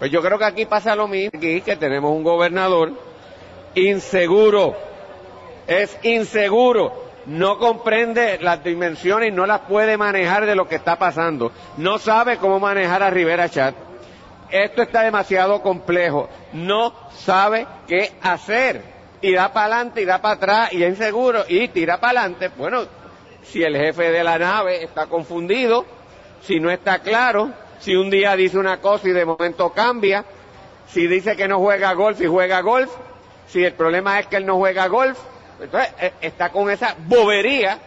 Pues 0.00 0.10
yo 0.10 0.20
creo 0.22 0.40
que 0.40 0.44
aquí 0.44 0.66
pasa 0.66 0.96
lo 0.96 1.06
mismo, 1.06 1.38
aquí 1.38 1.60
que 1.60 1.76
tenemos 1.76 2.10
un 2.10 2.24
gobernador 2.24 2.94
inseguro, 3.76 4.74
es 5.68 5.96
inseguro, 6.02 7.07
no 7.28 7.58
comprende 7.58 8.38
las 8.40 8.64
dimensiones 8.64 9.28
y 9.28 9.32
no 9.32 9.46
las 9.46 9.60
puede 9.60 9.96
manejar 9.96 10.46
de 10.46 10.54
lo 10.54 10.66
que 10.66 10.76
está 10.76 10.96
pasando, 10.96 11.52
no 11.76 11.98
sabe 11.98 12.38
cómo 12.38 12.58
manejar 12.58 13.02
a 13.02 13.10
Rivera 13.10 13.48
Chat. 13.48 13.74
Esto 14.50 14.82
está 14.82 15.02
demasiado 15.02 15.60
complejo, 15.60 16.28
no 16.54 16.94
sabe 17.12 17.66
qué 17.86 18.12
hacer 18.22 18.82
y 19.20 19.34
da 19.34 19.52
para 19.52 19.66
adelante 19.66 20.00
y 20.00 20.04
da 20.06 20.22
para 20.22 20.34
atrás 20.36 20.72
y 20.72 20.82
es 20.82 20.90
inseguro 20.90 21.44
y 21.46 21.68
tira 21.68 22.00
para 22.00 22.20
adelante. 22.20 22.50
Bueno, 22.56 22.86
si 23.42 23.62
el 23.62 23.76
jefe 23.76 24.10
de 24.10 24.24
la 24.24 24.38
nave 24.38 24.82
está 24.82 25.06
confundido, 25.06 25.84
si 26.40 26.60
no 26.60 26.70
está 26.70 27.00
claro, 27.00 27.50
si 27.78 27.94
un 27.94 28.08
día 28.08 28.36
dice 28.36 28.56
una 28.56 28.80
cosa 28.80 29.06
y 29.06 29.12
de 29.12 29.26
momento 29.26 29.70
cambia, 29.74 30.24
si 30.86 31.06
dice 31.06 31.36
que 31.36 31.46
no 31.46 31.58
juega 31.58 31.92
golf 31.92 32.18
y 32.22 32.26
juega 32.26 32.62
golf, 32.62 32.90
si 33.48 33.62
el 33.62 33.74
problema 33.74 34.18
es 34.18 34.28
que 34.28 34.36
él 34.36 34.46
no 34.46 34.56
juega 34.56 34.86
golf, 34.86 35.18
entonces 35.60 36.12
está 36.20 36.50
con 36.50 36.70
esa 36.70 36.94
bobería, 37.06 37.78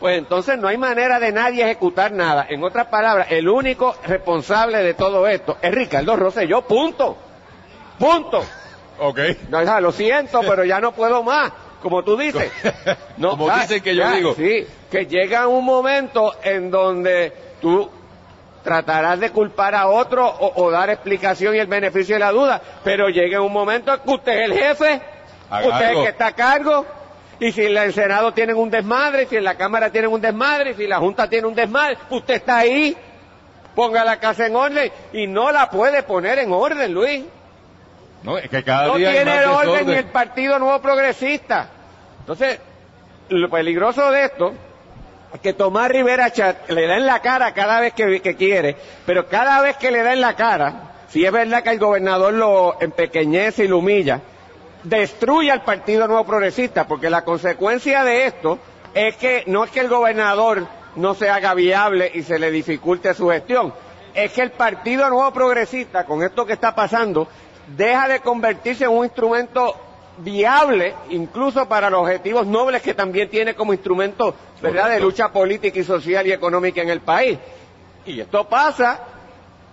pues 0.00 0.18
entonces 0.18 0.58
no 0.58 0.68
hay 0.68 0.76
manera 0.76 1.18
de 1.18 1.32
nadie 1.32 1.64
ejecutar 1.64 2.12
nada. 2.12 2.46
En 2.48 2.62
otras 2.62 2.86
palabras, 2.86 3.28
el 3.30 3.48
único 3.48 3.96
responsable 4.06 4.78
de 4.82 4.94
todo 4.94 5.26
esto 5.26 5.58
es 5.60 5.74
Ricardo 5.74 6.16
Rosselló, 6.16 6.62
punto. 6.62 7.16
Punto. 7.98 8.44
Ok. 9.00 9.18
No, 9.48 9.62
ya, 9.62 9.80
lo 9.80 9.92
siento, 9.92 10.40
pero 10.46 10.64
ya 10.64 10.80
no 10.80 10.92
puedo 10.92 11.22
más. 11.22 11.52
Como 11.82 12.02
tú 12.02 12.16
dices. 12.16 12.50
No, 13.16 13.30
Como 13.30 13.50
dicen 13.50 13.82
que 13.82 13.96
yo 13.96 14.04
ya, 14.04 14.12
digo. 14.12 14.34
Sí, 14.34 14.64
que 14.88 15.06
llega 15.06 15.48
un 15.48 15.64
momento 15.64 16.34
en 16.44 16.70
donde 16.70 17.32
tú 17.60 17.90
tratarás 18.62 19.18
de 19.18 19.30
culpar 19.30 19.74
a 19.74 19.88
otro 19.88 20.28
o, 20.28 20.62
o, 20.62 20.70
dar 20.70 20.90
explicación 20.90 21.56
y 21.56 21.58
el 21.58 21.66
beneficio 21.66 22.14
de 22.14 22.20
la 22.20 22.30
duda, 22.30 22.60
pero 22.84 23.08
llega 23.08 23.40
un 23.40 23.52
momento 23.52 23.92
en 23.92 24.00
que 24.00 24.10
usted 24.10 24.32
es 24.32 24.50
el 24.50 24.52
jefe, 24.56 25.02
Haga 25.50 25.68
usted 25.68 25.84
es 25.90 25.96
el 25.96 26.02
que 26.02 26.08
está 26.10 26.26
a 26.28 26.32
cargo, 26.32 26.86
y 27.40 27.52
si 27.52 27.64
en 27.66 27.76
el 27.76 27.92
Senado 27.92 28.32
tienen 28.32 28.56
un 28.56 28.70
desmadre, 28.70 29.26
si 29.26 29.36
en 29.36 29.44
la 29.44 29.54
Cámara 29.56 29.90
tienen 29.90 30.10
un 30.12 30.20
desmadre, 30.20 30.74
si 30.74 30.86
la 30.86 30.98
Junta 30.98 31.28
tiene 31.28 31.46
un 31.46 31.54
desmadre, 31.54 31.96
usted 32.10 32.34
está 32.34 32.58
ahí, 32.58 32.96
ponga 33.74 34.04
la 34.04 34.18
casa 34.18 34.46
en 34.46 34.56
orden, 34.56 34.90
y 35.12 35.26
no 35.26 35.52
la 35.52 35.70
puede 35.70 36.02
poner 36.02 36.38
en 36.40 36.52
orden, 36.52 36.92
Luis. 36.92 37.24
No, 38.24 38.36
es 38.36 38.48
que 38.48 38.64
cada 38.64 38.88
No 38.88 38.96
día 38.96 39.10
hay 39.10 39.16
tiene 39.16 39.46
orden 39.46 39.60
desorden. 39.60 39.86
ni 39.86 39.94
el 39.94 40.04
Partido 40.06 40.58
Nuevo 40.58 40.80
Progresista. 40.82 41.68
Entonces, 42.20 42.58
lo 43.28 43.48
peligroso 43.48 44.10
de 44.10 44.24
esto 44.24 44.52
es 45.32 45.40
que 45.40 45.52
Tomás 45.52 45.88
Rivera 45.90 46.32
Chat 46.32 46.68
le 46.70 46.86
da 46.88 46.96
en 46.96 47.06
la 47.06 47.20
cara 47.20 47.54
cada 47.54 47.78
vez 47.80 47.92
que, 47.92 48.20
que 48.20 48.34
quiere, 48.34 48.74
pero 49.06 49.28
cada 49.28 49.60
vez 49.62 49.76
que 49.76 49.92
le 49.92 50.02
da 50.02 50.12
en 50.14 50.20
la 50.22 50.34
cara, 50.34 50.74
si 51.08 51.24
es 51.24 51.30
verdad 51.30 51.62
que 51.62 51.70
el 51.70 51.78
gobernador 51.78 52.32
lo 52.32 52.80
empequeñece 52.80 53.64
y 53.64 53.68
lo 53.68 53.78
humilla, 53.78 54.20
destruye 54.82 55.50
al 55.50 55.62
Partido 55.62 56.06
Nuevo 56.06 56.24
Progresista, 56.24 56.86
porque 56.86 57.10
la 57.10 57.24
consecuencia 57.24 58.04
de 58.04 58.26
esto 58.26 58.58
es 58.94 59.16
que 59.16 59.44
no 59.46 59.64
es 59.64 59.70
que 59.70 59.80
el 59.80 59.88
gobernador 59.88 60.66
no 60.96 61.14
se 61.14 61.28
haga 61.28 61.54
viable 61.54 62.10
y 62.14 62.22
se 62.22 62.38
le 62.38 62.50
dificulte 62.50 63.14
su 63.14 63.28
gestión, 63.28 63.72
es 64.14 64.32
que 64.32 64.42
el 64.42 64.50
Partido 64.50 65.08
Nuevo 65.10 65.30
Progresista, 65.32 66.04
con 66.04 66.22
esto 66.22 66.46
que 66.46 66.54
está 66.54 66.74
pasando, 66.74 67.28
deja 67.76 68.08
de 68.08 68.20
convertirse 68.20 68.84
en 68.84 68.90
un 68.90 69.04
instrumento 69.04 69.76
viable, 70.18 70.94
incluso 71.10 71.68
para 71.68 71.90
los 71.90 72.00
objetivos 72.00 72.46
nobles 72.46 72.82
que 72.82 72.94
también 72.94 73.28
tiene 73.28 73.54
como 73.54 73.72
instrumento, 73.72 74.34
¿verdad?, 74.60 74.90
de 74.90 75.00
lucha 75.00 75.28
política 75.30 75.78
y 75.78 75.84
social 75.84 76.26
y 76.26 76.32
económica 76.32 76.82
en 76.82 76.88
el 76.88 77.00
país. 77.00 77.38
Y 78.06 78.20
esto 78.20 78.48
pasa 78.48 79.00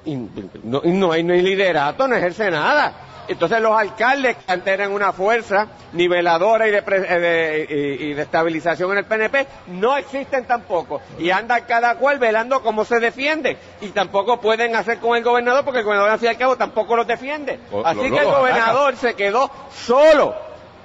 y 0.04 0.16
no, 0.16 0.82
y 0.84 0.92
no 0.92 1.12
hay 1.12 1.24
no 1.24 1.34
hay 1.34 1.42
liderato, 1.42 2.08
no 2.08 2.16
ejerce 2.16 2.52
nada. 2.52 2.94
Entonces 3.28 3.60
los 3.62 3.78
alcaldes 3.78 4.38
que 4.38 4.52
antes 4.52 4.74
eran 4.74 4.92
una 4.92 5.12
fuerza 5.12 5.68
niveladora 5.94 6.68
y 6.68 6.72
de, 6.72 6.82
pre- 6.84 6.98
eh, 7.08 7.20
de- 7.20 7.68
y- 8.00 8.04
y 8.12 8.14
de 8.14 8.22
estabilización 8.22 8.92
en 8.92 9.00
el 9.00 9.06
PNP 9.06 9.48
no 9.68 9.98
existen 9.98 10.46
tampoco. 10.46 11.02
Y 11.18 11.32
anda 11.32 11.62
cada 11.66 11.96
cual 11.96 12.20
velando 12.20 12.62
cómo 12.62 12.86
se 12.86 13.00
defiende. 13.00 13.58
Y 13.82 13.88
tampoco 13.90 14.40
pueden 14.40 14.76
hacer 14.76 15.00
con 15.00 15.18
el 15.18 15.24
gobernador 15.24 15.64
porque 15.64 15.80
el 15.80 15.86
gobernador 15.86 16.12
al 16.12 16.20
fin 16.20 16.28
y 16.28 16.30
al 16.30 16.38
cabo 16.38 16.56
tampoco 16.56 16.96
los 16.96 17.08
defiende. 17.08 17.60
Así 17.84 18.00
que 18.12 18.20
el 18.20 18.26
gobernador 18.40 18.96
se 18.96 19.14
quedó 19.16 19.50
solo. 19.74 20.36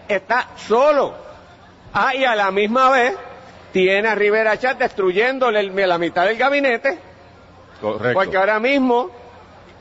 Está 0.09 0.49
solo. 0.57 1.15
Ah, 1.93 2.15
y 2.15 2.25
a 2.25 2.35
la 2.35 2.51
misma 2.51 2.91
vez 2.91 3.15
tiene 3.73 4.09
a 4.09 4.15
Rivera 4.15 4.59
Chat 4.59 4.79
destruyéndole 4.79 5.61
el- 5.61 5.89
la 5.89 5.99
mitad 5.99 6.25
del 6.25 6.37
gabinete. 6.37 6.99
Correcto. 7.81 8.15
Porque 8.15 8.37
ahora 8.37 8.59
mismo, 8.61 9.11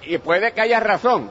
y 0.03 0.17
puede 0.19 0.51
que 0.53 0.61
haya 0.61 0.79
razón, 0.79 1.29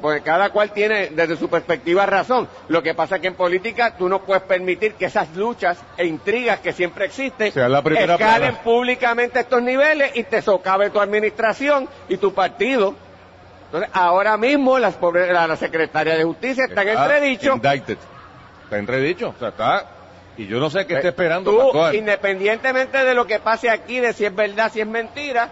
porque 0.00 0.22
cada 0.22 0.50
cual 0.50 0.72
tiene 0.72 1.06
desde 1.08 1.36
su 1.36 1.48
perspectiva 1.48 2.04
razón. 2.04 2.48
Lo 2.68 2.82
que 2.82 2.94
pasa 2.94 3.16
es 3.16 3.20
que 3.22 3.28
en 3.28 3.34
política 3.34 3.96
tú 3.96 4.08
no 4.08 4.20
puedes 4.22 4.42
permitir 4.42 4.94
que 4.94 5.06
esas 5.06 5.34
luchas 5.36 5.78
e 5.96 6.04
intrigas 6.04 6.60
que 6.60 6.72
siempre 6.72 7.06
existen 7.06 7.52
Sea 7.52 7.68
la 7.68 7.80
primera 7.82 8.14
escalen 8.14 8.50
plana. 8.50 8.62
públicamente 8.64 9.38
a 9.38 9.42
estos 9.42 9.62
niveles 9.62 10.10
y 10.14 10.24
te 10.24 10.42
socave 10.42 10.90
tu 10.90 11.00
administración 11.00 11.88
y 12.08 12.16
tu 12.16 12.34
partido. 12.34 12.94
Entonces, 13.66 13.90
ahora 13.92 14.36
mismo 14.36 14.78
las 14.78 14.96
pobre- 14.98 15.32
la, 15.32 15.46
la 15.46 15.56
secretaria 15.56 16.16
de 16.16 16.24
Justicia 16.24 16.64
está 16.64 16.82
en 16.82 16.88
entredicho. 16.88 17.54
Indicted. 17.54 17.98
Está 18.64 18.78
entredicho. 18.78 19.28
O 19.36 19.38
sea, 19.38 19.48
está. 19.48 19.86
Y 20.36 20.46
yo 20.46 20.58
no 20.60 20.70
sé 20.70 20.86
qué 20.86 20.94
está 20.94 21.08
Eh, 21.08 21.10
esperando 21.10 21.50
Tú, 21.72 21.78
independientemente 21.94 23.04
de 23.04 23.14
lo 23.14 23.26
que 23.26 23.38
pase 23.40 23.68
aquí, 23.70 24.00
de 24.00 24.12
si 24.12 24.24
es 24.24 24.34
verdad, 24.34 24.70
si 24.72 24.80
es 24.80 24.86
mentira, 24.86 25.48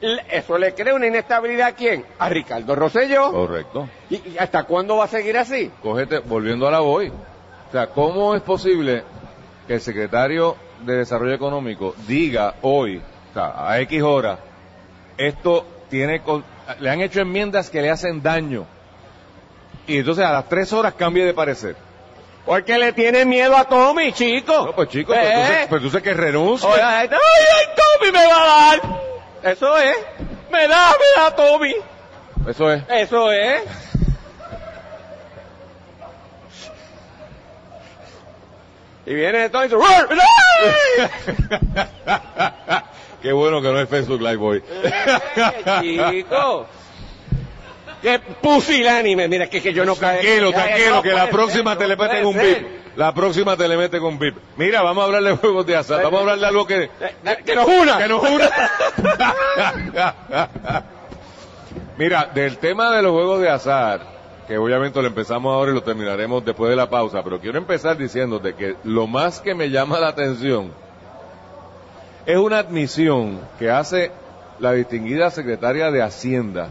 eso 0.00 0.56
le 0.58 0.74
crea 0.74 0.94
una 0.94 1.06
inestabilidad 1.06 1.68
a 1.68 1.72
quién? 1.72 2.04
A 2.18 2.28
Ricardo 2.28 2.74
Rosselló. 2.74 3.30
Correcto. 3.32 3.88
¿Y, 4.08 4.16
y 4.16 4.36
hasta 4.38 4.64
cuándo 4.64 4.96
va 4.96 5.04
a 5.04 5.08
seguir 5.08 5.36
así? 5.36 5.70
Cógete, 5.82 6.18
volviendo 6.20 6.66
a 6.66 6.70
la 6.70 6.80
voy. 6.80 7.08
O 7.08 7.72
sea, 7.72 7.88
¿cómo 7.88 8.34
es 8.34 8.42
posible 8.42 9.04
que 9.66 9.74
el 9.74 9.80
secretario 9.80 10.56
de 10.84 10.96
Desarrollo 10.96 11.34
Económico 11.34 11.94
diga 12.06 12.54
hoy, 12.62 12.98
o 13.30 13.34
sea, 13.34 13.68
a 13.70 13.78
X 13.80 14.02
hora, 14.02 14.38
esto 15.18 15.66
tiene, 15.90 16.22
con- 16.22 16.44
le 16.80 16.88
han 16.90 17.00
hecho 17.02 17.20
enmiendas 17.20 17.68
que 17.70 17.82
le 17.82 17.90
hacen 17.90 18.22
daño? 18.22 18.66
Y 19.86 19.98
entonces 19.98 20.24
a 20.24 20.32
las 20.32 20.48
tres 20.48 20.72
horas 20.72 20.94
cambie 20.94 21.24
de 21.24 21.34
parecer. 21.34 21.76
Porque 22.46 22.78
le 22.78 22.92
tiene 22.92 23.24
miedo 23.26 23.56
a 23.56 23.64
Tommy, 23.64 24.12
chico. 24.12 24.66
No, 24.66 24.72
pues 24.74 24.88
chicos, 24.88 25.14
pues, 25.14 25.28
Eh. 25.28 25.32
entonces, 25.32 25.66
pues 25.68 25.82
entonces 25.82 26.02
que. 26.02 26.64
Oye, 26.64 26.80
ay, 26.82 27.08
ay, 27.12 27.68
Tommy 27.76 28.12
me 28.12 28.26
va 28.26 28.42
a 28.42 28.46
dar. 28.76 29.09
Eso 29.42 29.78
es. 29.78 29.96
Me 30.50 30.68
da, 30.68 30.90
me 30.90 31.22
da 31.22 31.34
Tommy. 31.34 31.74
Eso 32.48 32.72
es. 32.72 32.82
Eso 32.88 33.32
es. 33.32 33.62
Y 39.06 39.14
viene 39.14 39.48
Tommy 39.48 39.68
y. 39.68 40.08
Qué 43.22 43.32
bueno 43.32 43.60
que 43.60 43.68
no 43.68 43.80
es 43.80 43.88
Facebook 43.88 44.20
Live 44.20 44.36
hoy. 44.36 44.62
Eh, 44.82 45.02
chico. 45.80 46.66
Qué 48.02 48.18
pusilánime. 48.18 49.28
Mira, 49.28 49.48
que, 49.48 49.62
que 49.62 49.72
yo 49.72 49.84
no 49.84 49.96
cae. 49.96 50.20
Tranquilo, 50.20 50.52
tranquilo, 50.52 50.96
No 50.96 51.02
que 51.02 51.12
la 51.12 51.30
próxima 51.30 51.72
ser, 51.72 51.78
te 51.78 51.88
le 51.88 51.96
meten 51.96 52.26
un 52.26 52.36
bip. 52.36 52.66
La 52.96 53.14
próxima 53.14 53.56
te 53.56 53.68
le 53.68 53.76
meten 53.76 54.02
un 54.02 54.18
bip. 54.18 54.36
Mira, 54.56 54.82
vamos 54.82 55.02
a 55.02 55.06
hablar 55.06 55.22
de 55.22 55.36
juegos 55.36 55.66
de 55.66 55.76
azar. 55.76 56.02
Vamos 56.02 56.18
a 56.18 56.20
hablar 56.22 56.38
de 56.38 56.46
algo 56.46 56.66
que... 56.66 56.90
Que 57.44 57.54
nos 57.54 57.68
una. 57.68 57.98
Que 57.98 58.08
nos 58.08 58.22
una. 58.22 58.50
Mira, 61.98 62.30
del 62.34 62.58
tema 62.58 62.94
de 62.96 63.02
los 63.02 63.12
juegos 63.12 63.40
de 63.40 63.50
azar, 63.50 64.00
que 64.48 64.56
obviamente 64.56 65.00
lo 65.00 65.06
empezamos 65.06 65.52
ahora 65.52 65.70
y 65.70 65.74
lo 65.74 65.82
terminaremos 65.82 66.44
después 66.44 66.70
de 66.70 66.76
la 66.76 66.88
pausa, 66.88 67.22
pero 67.22 67.38
quiero 67.38 67.58
empezar 67.58 67.96
diciéndote 67.96 68.54
que 68.54 68.76
lo 68.84 69.06
más 69.06 69.40
que 69.40 69.54
me 69.54 69.70
llama 69.70 70.00
la 70.00 70.08
atención 70.08 70.72
es 72.26 72.36
una 72.36 72.58
admisión 72.58 73.40
que 73.58 73.70
hace 73.70 74.10
la 74.58 74.72
distinguida 74.72 75.30
secretaria 75.30 75.90
de 75.90 76.02
Hacienda, 76.02 76.70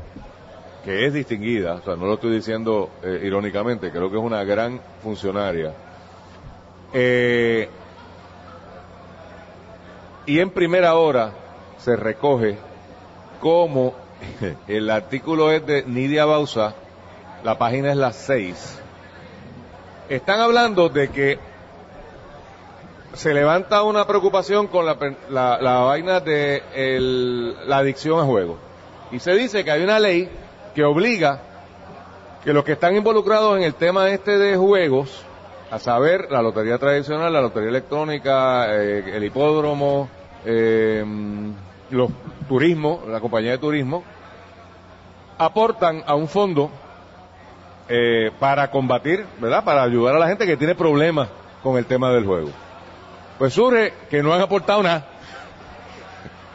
que 0.84 1.06
es 1.06 1.14
distinguida, 1.14 1.76
o 1.76 1.82
sea, 1.82 1.96
no 1.96 2.06
lo 2.06 2.14
estoy 2.14 2.32
diciendo 2.32 2.90
eh, 3.04 3.22
irónicamente, 3.24 3.92
creo 3.92 4.10
que 4.10 4.18
es 4.18 4.24
una 4.24 4.44
gran 4.44 4.80
funcionaria. 5.04 5.74
Eh, 6.94 7.70
y 10.26 10.40
en 10.40 10.50
primera 10.52 10.96
hora 10.96 11.32
se 11.78 11.96
recoge 11.96 12.58
como 13.42 13.94
el 14.68 14.90
artículo 14.90 15.52
es 15.52 15.66
de 15.66 15.84
Nidia 15.84 16.26
Bausa, 16.26 16.76
la 17.44 17.58
página 17.58 17.92
es 17.92 17.98
la 17.98 18.14
6. 18.14 18.82
Están 20.10 20.40
hablando 20.40 20.90
de 20.90 21.10
que 21.10 21.40
se 23.14 23.34
levanta 23.34 23.84
una 23.84 24.08
preocupación 24.08 24.68
con 24.68 24.86
la, 24.86 24.98
la, 25.30 25.60
la 25.62 25.80
vaina 25.80 26.20
de 26.20 26.64
la 27.66 27.78
adicción 27.78 28.20
a 28.20 28.24
juegos. 28.24 28.58
Y 29.12 29.20
se 29.20 29.34
dice 29.34 29.64
que 29.64 29.72
hay 29.72 29.84
una 29.84 30.00
ley 30.00 30.30
que 30.80 30.86
obliga 30.86 31.42
que 32.42 32.54
los 32.54 32.64
que 32.64 32.72
están 32.72 32.96
involucrados 32.96 33.58
en 33.58 33.64
el 33.64 33.74
tema 33.74 34.10
este 34.12 34.38
de 34.38 34.56
juegos, 34.56 35.26
a 35.70 35.78
saber, 35.78 36.32
la 36.32 36.42
lotería 36.42 36.78
tradicional, 36.78 37.34
la 37.34 37.42
lotería 37.42 37.68
electrónica, 37.68 38.74
eh, 38.74 39.04
el 39.14 39.26
hipódromo, 39.26 40.08
eh, 40.46 41.04
los 41.90 42.12
turismos, 42.48 43.06
la 43.10 43.20
compañía 43.20 43.52
de 43.52 43.58
turismo, 43.58 44.06
aportan 45.38 46.02
a 46.08 46.16
un 46.16 46.30
fondo 46.30 46.72
eh, 47.90 48.32
para 48.40 48.72
combatir, 48.72 49.26
¿verdad? 49.42 49.66
Para 49.66 49.84
ayudar 49.84 50.16
a 50.16 50.20
la 50.20 50.30
gente 50.30 50.46
que 50.46 50.56
tiene 50.56 50.76
problemas 50.76 51.28
con 51.62 51.78
el 51.78 51.86
tema 51.88 52.10
del 52.12 52.26
juego. 52.26 52.52
Pues 53.38 53.52
surge 53.52 53.92
que 54.10 54.24
no 54.24 54.34
han 54.34 54.40
aportado 54.40 54.82
nada. 54.82 55.06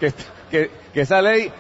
Que, 0.51 0.71
que 0.93 1.01
esa 1.01 1.21
ley 1.21 1.51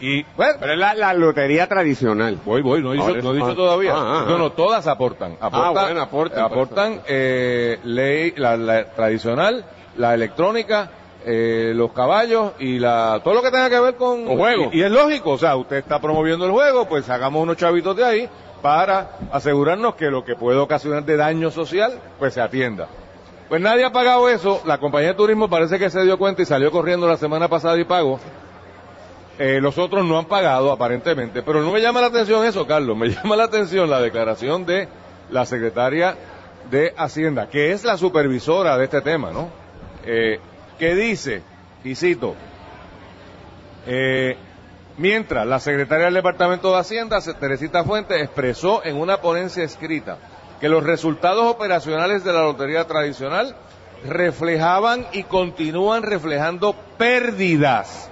y 0.00 0.22
bueno, 0.36 0.54
Pero 0.58 0.72
es 0.72 0.78
la, 0.78 0.94
la 0.94 1.14
lotería 1.14 1.66
tradicional. 1.68 2.38
Voy, 2.44 2.62
voy, 2.62 2.82
no 2.82 2.92
he 2.92 2.96
dicho, 2.96 3.16
no 3.22 3.32
he 3.32 3.34
dicho 3.34 3.50
ah, 3.50 3.54
todavía. 3.54 3.92
ah, 3.94 4.20
ah, 4.22 4.24
no, 4.28 4.38
no, 4.38 4.52
todas 4.52 4.86
aportan. 4.86 5.36
Aportan, 5.40 5.72
bueno, 5.74 6.00
aportan, 6.00 6.44
aportan 6.44 7.00
eh, 7.06 7.78
ley, 7.84 8.32
la, 8.36 8.56
la 8.56 8.84
tradicional, 8.92 9.64
la 9.96 10.14
electrónica, 10.14 10.90
eh, 11.26 11.72
los 11.74 11.92
caballos 11.92 12.52
y 12.58 12.78
la 12.78 13.20
todo 13.22 13.34
lo 13.34 13.42
que 13.42 13.50
tenga 13.50 13.68
que 13.68 13.78
ver 13.78 13.94
con 13.96 14.24
Con 14.24 14.38
juego. 14.38 14.70
Y, 14.72 14.78
y 14.80 14.82
es 14.82 14.90
lógico, 14.90 15.32
o 15.32 15.38
sea, 15.38 15.56
usted 15.56 15.76
está 15.76 16.00
promoviendo 16.00 16.46
el 16.46 16.50
juego, 16.52 16.86
pues 16.88 17.08
hagamos 17.10 17.42
unos 17.42 17.56
chavitos 17.58 17.94
de 17.96 18.04
ahí 18.04 18.28
para 18.62 19.12
asegurarnos 19.32 19.94
que 19.94 20.10
lo 20.10 20.24
que 20.24 20.34
puede 20.36 20.58
ocasionar 20.58 21.04
de 21.04 21.16
daño 21.16 21.50
social, 21.50 21.92
pues 22.18 22.34
se 22.34 22.40
atienda. 22.40 22.88
Pues 23.48 23.60
nadie 23.60 23.84
ha 23.84 23.90
pagado 23.90 24.28
eso, 24.28 24.62
la 24.64 24.78
compañía 24.78 25.08
de 25.08 25.14
turismo 25.14 25.48
parece 25.50 25.78
que 25.78 25.90
se 25.90 26.02
dio 26.04 26.16
cuenta 26.18 26.40
y 26.42 26.46
salió 26.46 26.70
corriendo 26.70 27.08
la 27.08 27.16
semana 27.16 27.48
pasada 27.48 27.76
y 27.78 27.84
pagó. 27.84 28.20
Eh, 29.42 29.58
los 29.58 29.78
otros 29.78 30.04
no 30.04 30.18
han 30.18 30.26
pagado 30.26 30.70
aparentemente, 30.70 31.42
pero 31.42 31.62
no 31.62 31.72
me 31.72 31.80
llama 31.80 32.02
la 32.02 32.08
atención 32.08 32.44
eso, 32.44 32.66
Carlos, 32.66 32.94
me 32.94 33.08
llama 33.08 33.36
la 33.36 33.44
atención 33.44 33.88
la 33.88 33.98
declaración 33.98 34.66
de 34.66 34.86
la 35.30 35.46
secretaria 35.46 36.14
de 36.70 36.92
Hacienda, 36.94 37.48
que 37.48 37.72
es 37.72 37.82
la 37.82 37.96
supervisora 37.96 38.76
de 38.76 38.84
este 38.84 39.00
tema, 39.00 39.30
¿no? 39.30 39.48
Eh, 40.04 40.38
que 40.78 40.94
dice, 40.94 41.42
y 41.84 41.94
cito, 41.94 42.34
eh, 43.86 44.36
mientras 44.98 45.46
la 45.46 45.58
secretaria 45.58 46.04
del 46.04 46.14
Departamento 46.14 46.70
de 46.72 46.80
Hacienda, 46.80 47.18
Teresita 47.40 47.82
Fuentes, 47.82 48.22
expresó 48.22 48.84
en 48.84 48.98
una 48.98 49.22
ponencia 49.22 49.64
escrita 49.64 50.18
que 50.60 50.68
los 50.68 50.84
resultados 50.84 51.46
operacionales 51.46 52.24
de 52.24 52.34
la 52.34 52.42
lotería 52.42 52.86
tradicional 52.86 53.56
reflejaban 54.06 55.06
y 55.12 55.22
continúan 55.22 56.02
reflejando 56.02 56.74
pérdidas 56.98 58.10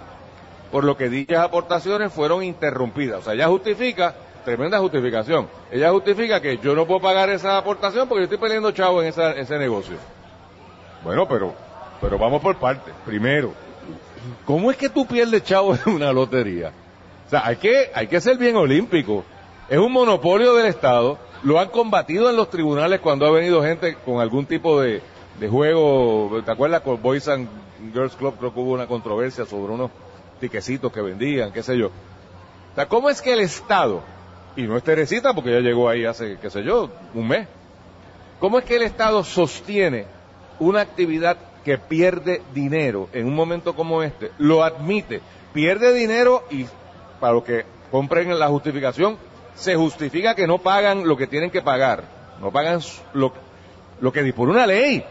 por 0.71 0.85
lo 0.85 0.97
que 0.97 1.09
dichas 1.09 1.39
aportaciones 1.45 2.13
fueron 2.13 2.43
interrumpidas. 2.43 3.21
O 3.21 3.23
sea, 3.23 3.35
ella 3.35 3.49
justifica, 3.49 4.15
tremenda 4.45 4.79
justificación, 4.79 5.49
ella 5.71 5.91
justifica 5.91 6.41
que 6.41 6.59
yo 6.59 6.75
no 6.75 6.87
puedo 6.87 7.01
pagar 7.01 7.31
esa 7.31 7.57
aportación 7.59 8.09
porque 8.09 8.21
yo 8.21 8.25
estoy 8.25 8.39
perdiendo 8.39 8.71
chavo 8.73 9.03
en 9.03 9.09
esa- 9.09 9.33
ese 9.33 9.59
negocio. 9.59 9.97
Bueno, 11.05 11.27
pero, 11.29 11.55
pero 12.01 12.19
vamos 12.19 12.43
por 12.43 12.57
partes. 12.57 12.93
Primero, 13.07 13.53
¿cómo 14.45 14.71
es 14.71 14.77
que 14.77 14.89
tú 14.89 15.07
pierdes 15.07 15.45
chavo 15.45 15.75
en 15.75 15.93
una 15.95 16.13
lotería? 16.13 16.73
O 17.27 17.31
sea, 17.31 17.47
hay 17.47 17.57
que, 17.57 17.91
hay 17.95 18.07
que 18.07 18.21
ser 18.21 18.37
bien 18.39 18.57
olímpico. 18.57 19.25
Es 19.69 19.79
un 19.79 19.93
monopolio 19.93 20.55
del 20.55 20.67
Estado. 20.67 21.19
Lo 21.43 21.61
han 21.61 21.69
combatido 21.69 22.31
en 22.31 22.37
los 22.37 22.51
tribunales 22.51 23.01
cuando 23.01 23.27
ha 23.27 23.31
venido 23.31 23.63
gente 23.63 23.95
con 24.05 24.21
algún 24.21 24.47
tipo 24.47 24.81
de, 24.81 25.03
de 25.39 25.49
juego. 25.49 26.41
¿Te 26.45 26.51
acuerdas 26.51 26.81
con 26.81 27.01
Boys 27.03 27.29
and 27.29 27.47
Girls 27.93 28.17
Club? 28.17 28.35
Creo 28.39 28.53
que 28.55 28.59
hubo 28.61 28.73
una 28.73 28.87
controversia 28.87 29.45
sobre 29.45 29.75
unos 29.75 29.91
tiquecitos 30.39 30.93
que 30.93 31.01
vendían, 31.01 31.53
qué 31.53 31.63
sé 31.63 31.77
yo. 31.77 31.91
O 32.77 32.89
¿cómo 32.89 33.11
es 33.11 33.21
que 33.21 33.33
el 33.33 33.41
Estado, 33.41 34.03
y 34.57 34.63
no 34.63 34.77
es 34.77 34.85
Teresita 34.85 35.35
porque 35.35 35.51
ya 35.51 35.61
llegó 35.61 35.89
ahí 35.89 36.05
hace, 36.05 36.39
qué 36.41 36.51
sé 36.51 36.63
yo, 36.63 36.91
un 37.15 37.29
mes, 37.29 37.49
¿cómo 38.39 38.59
es 38.59 38.65
que 38.65 38.77
el 38.77 38.83
Estado 38.83 39.25
sostiene 39.25 40.07
una 40.61 40.81
actividad 40.81 41.37
que 41.65 41.79
pierde 41.79 42.43
dinero 42.55 43.09
en 43.13 43.27
un 43.27 43.35
momento 43.35 43.75
como 43.75 44.03
este? 44.03 44.31
Lo 44.39 44.63
admite, 44.63 45.21
pierde 45.53 45.93
dinero 45.93 46.45
y 46.51 46.67
para 47.21 47.33
los 47.33 47.45
que 47.45 47.65
compren 47.91 48.39
la 48.39 48.49
justificación, 48.49 49.19
se 49.55 49.75
justifica 49.75 50.35
que 50.35 50.47
no 50.47 50.59
pagan 50.59 51.07
lo 51.09 51.17
que 51.17 51.27
tienen 51.27 51.51
que 51.51 51.63
pagar, 51.63 52.05
no 52.41 52.53
pagan 52.53 52.81
lo, 53.13 53.33
lo 54.01 54.13
que 54.13 54.23
dispone 54.23 54.53
una 54.53 54.67
ley. 54.67 55.05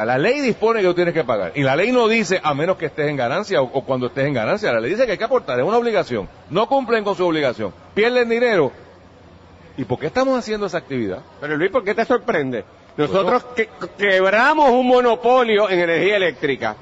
Sea, 0.00 0.06
la 0.06 0.16
ley 0.16 0.40
dispone 0.40 0.80
que 0.80 0.86
tú 0.86 0.94
tienes 0.94 1.12
que 1.12 1.24
pagar. 1.24 1.52
Y 1.54 1.62
la 1.62 1.76
ley 1.76 1.92
no 1.92 2.08
dice, 2.08 2.40
a 2.42 2.54
menos 2.54 2.78
que 2.78 2.86
estés 2.86 3.08
en 3.08 3.16
ganancia 3.16 3.60
o, 3.60 3.64
o, 3.66 3.84
cuando 3.84 4.06
estés 4.06 4.26
en 4.26 4.32
ganancia. 4.32 4.72
La 4.72 4.80
ley 4.80 4.92
dice 4.92 5.04
que 5.04 5.12
hay 5.12 5.18
que 5.18 5.24
aportar, 5.24 5.58
es 5.58 5.64
una 5.64 5.76
obligación. 5.76 6.26
No 6.48 6.66
cumplen 6.66 7.04
con 7.04 7.14
su 7.14 7.26
obligación. 7.26 7.74
Pierden 7.92 8.28
dinero. 8.30 8.72
¿Y 9.76 9.84
por 9.84 9.98
qué 9.98 10.06
estamos 10.06 10.38
haciendo 10.38 10.66
esa 10.66 10.78
actividad? 10.78 11.18
Pero 11.40 11.56
Luis, 11.56 11.70
¿por 11.70 11.84
qué 11.84 11.94
te 11.94 12.04
sorprende? 12.06 12.64
Nosotros 12.96 13.44
que, 13.54 13.68
quebramos 13.98 14.70
un 14.70 14.86
monopolio 14.86 15.68
en 15.68 15.80
energía 15.80 16.16
eléctrica. 16.16 16.76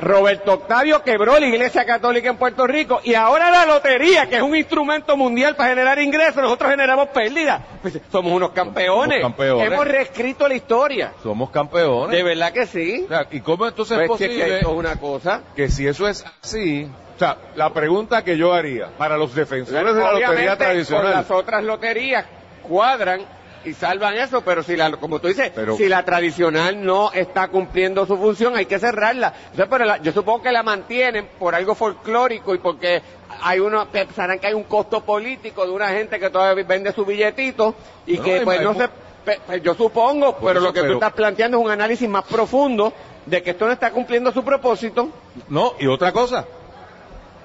Roberto 0.00 0.52
Octavio 0.54 1.02
quebró 1.02 1.38
la 1.38 1.46
Iglesia 1.46 1.84
Católica 1.84 2.28
en 2.28 2.36
Puerto 2.36 2.66
Rico 2.66 3.00
y 3.02 3.14
ahora 3.14 3.50
la 3.50 3.66
lotería, 3.66 4.28
que 4.28 4.36
es 4.36 4.42
un 4.42 4.54
instrumento 4.54 5.16
mundial 5.16 5.56
para 5.56 5.70
generar 5.70 5.98
ingresos, 5.98 6.36
nosotros 6.36 6.70
generamos 6.70 7.08
pérdidas. 7.08 7.62
Pues 7.82 7.98
somos 8.10 8.32
unos 8.32 8.50
campeones. 8.50 9.20
Somos 9.20 9.36
campeones. 9.36 9.72
Hemos 9.72 9.86
reescrito 9.86 10.46
la 10.46 10.54
historia. 10.54 11.12
Somos 11.22 11.50
campeones. 11.50 12.16
De 12.16 12.22
verdad 12.22 12.52
que 12.52 12.66
sí. 12.66 13.02
O 13.04 13.08
sea, 13.08 13.26
¿Y 13.30 13.40
cómo 13.40 13.66
entonces 13.66 13.96
Pues 13.96 14.04
es 14.04 14.08
posible 14.08 14.44
que, 14.44 14.54
esto 14.58 14.70
es 14.70 14.76
una 14.76 14.96
cosa. 14.96 15.42
que 15.56 15.68
si 15.68 15.86
eso 15.86 16.06
es 16.08 16.24
así, 16.42 16.88
o 17.16 17.18
sea, 17.18 17.36
la 17.56 17.72
pregunta 17.72 18.22
que 18.22 18.36
yo 18.36 18.52
haría 18.52 18.88
para 18.96 19.16
los 19.16 19.34
defensores 19.34 19.94
de 19.94 20.00
la 20.00 20.12
lotería 20.12 20.56
tradicional, 20.56 21.06
con 21.06 21.12
las 21.12 21.30
otras 21.30 21.64
loterías 21.64 22.24
cuadran 22.62 23.22
y 23.68 23.74
salvan 23.74 24.14
eso, 24.16 24.40
pero 24.42 24.62
si 24.62 24.76
la, 24.76 24.90
como 24.96 25.20
tú 25.20 25.28
dices, 25.28 25.52
Pero- 25.54 25.76
si 25.76 25.88
la 25.88 26.04
tradicional 26.04 26.84
no 26.84 27.12
está 27.12 27.48
cumpliendo 27.48 28.06
su 28.06 28.16
función, 28.16 28.56
hay 28.56 28.66
que 28.66 28.78
cerrarla. 28.78 29.32
Entonces, 29.50 29.66
pero 29.70 29.84
la- 29.84 29.98
yo 29.98 30.12
supongo 30.12 30.42
que 30.42 30.52
la 30.52 30.62
mantienen 30.62 31.28
por 31.38 31.54
algo 31.54 31.74
folclórico 31.74 32.54
y 32.54 32.58
porque 32.58 33.02
hay 33.42 33.60
uno, 33.60 33.86
pensarán 33.88 34.38
que 34.38 34.46
hay 34.48 34.54
un 34.54 34.64
costo 34.64 35.02
político 35.04 35.64
de 35.66 35.72
una 35.72 35.88
gente 35.90 36.18
que 36.18 36.30
todavía 36.30 36.64
vende 36.64 36.92
su 36.92 37.04
billetito 37.04 37.74
y 38.06 38.16
No, 38.18 38.24
que 38.24 38.40
pues 38.40 38.60
no 38.62 38.74
se, 38.74 38.88
pe- 39.24 39.60
yo 39.62 39.74
supongo, 39.74 40.36
pero 40.38 40.52
eso, 40.58 40.60
lo 40.60 40.72
que 40.72 40.80
tú 40.80 40.84
pero- 40.86 40.94
estás 40.94 41.12
planteando 41.12 41.58
es 41.58 41.64
un 41.64 41.70
análisis 41.70 42.08
más 42.08 42.24
profundo 42.24 42.92
de 43.26 43.42
que 43.42 43.50
esto 43.50 43.66
no 43.66 43.72
está 43.72 43.90
cumpliendo 43.90 44.32
su 44.32 44.42
propósito. 44.42 45.10
no, 45.48 45.74
y 45.78 45.86
otra 45.86 46.12
cosa, 46.12 46.46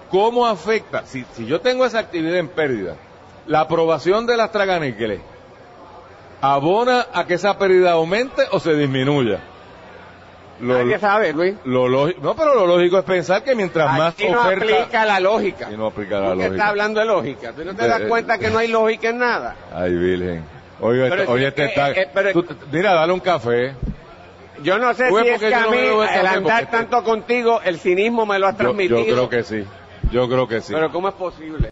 ¿cómo 0.09 0.45
afecta? 0.47 1.05
Si, 1.05 1.25
si 1.33 1.45
yo 1.45 1.59
tengo 1.61 1.85
esa 1.85 1.99
actividad 1.99 2.37
en 2.37 2.47
pérdida, 2.47 2.95
la 3.47 3.61
aprobación 3.61 4.25
de 4.25 4.37
las 4.37 4.51
traganíqueles 4.51 5.19
abona 6.43 7.07
a 7.13 7.25
que 7.25 7.35
esa 7.35 7.57
pérdida 7.57 7.93
aumente 7.93 8.43
o 8.51 8.59
se 8.59 8.75
disminuya. 8.75 9.39
Lo, 10.59 10.99
sabe, 10.99 11.33
Luis. 11.33 11.55
lo 11.65 11.87
no, 11.89 12.35
pero 12.35 12.53
lo 12.53 12.67
lógico 12.67 12.97
es 12.99 13.03
pensar 13.05 13.43
que 13.43 13.55
mientras 13.55 13.97
más 13.97 14.13
Aquí 14.13 14.29
no 14.29 14.39
oferta, 14.41 14.65
aplica 14.65 15.05
la 15.05 15.19
lógica. 15.19 15.67
Aquí 15.67 15.77
no 15.77 15.87
aplica 15.87 16.19
la 16.19 16.27
¿Por 16.27 16.31
qué 16.37 16.43
lógica. 16.43 16.53
estás 16.55 16.69
hablando 16.69 16.99
de 16.99 17.05
lógica? 17.05 17.51
¿Tú 17.53 17.65
no 17.65 17.75
te 17.75 17.83
Eh, 17.83 17.87
das 17.87 18.01
eh, 18.01 18.07
cuenta 18.07 18.37
que 18.37 18.49
no 18.49 18.59
hay 18.59 18.67
lógica 18.67 19.09
en 19.09 19.17
nada? 19.19 19.55
Ay, 19.73 19.93
Virgen. 19.95 20.43
Oye, 20.81 21.09
Pero 21.09 21.31
oye, 21.31 21.43
es 21.43 21.49
este 21.49 21.61
que, 21.63 21.67
está... 21.69 21.89
eh, 21.91 21.93
eh, 22.03 22.09
pero 22.13 22.33
tú- 22.33 22.45
mira, 22.71 22.93
dale 22.93 23.13
un 23.13 23.19
café. 23.21 23.73
Yo 24.61 24.77
no 24.77 24.93
sé 24.93 25.09
si 25.09 25.27
es 25.29 25.39
que 25.39 25.49
yo 25.49 25.57
a 25.57 25.61
no 25.61 25.71
mí, 25.71 25.77
bebo 25.77 26.03
el 26.03 26.27
andar 26.27 26.69
tanto 26.69 27.03
contigo, 27.03 27.59
el 27.63 27.79
cinismo 27.79 28.25
me 28.25 28.37
lo 28.37 28.47
has 28.47 28.53
Yo, 28.53 28.57
transmitido. 28.59 28.99
yo 28.99 29.05
creo 29.13 29.29
que 29.29 29.43
sí. 29.43 29.65
Yo 30.11 30.27
creo 30.29 30.47
que 30.47 30.61
sí. 30.61 30.73
Pero 30.73 30.91
¿cómo 30.91 31.07
es 31.09 31.15
posible? 31.15 31.71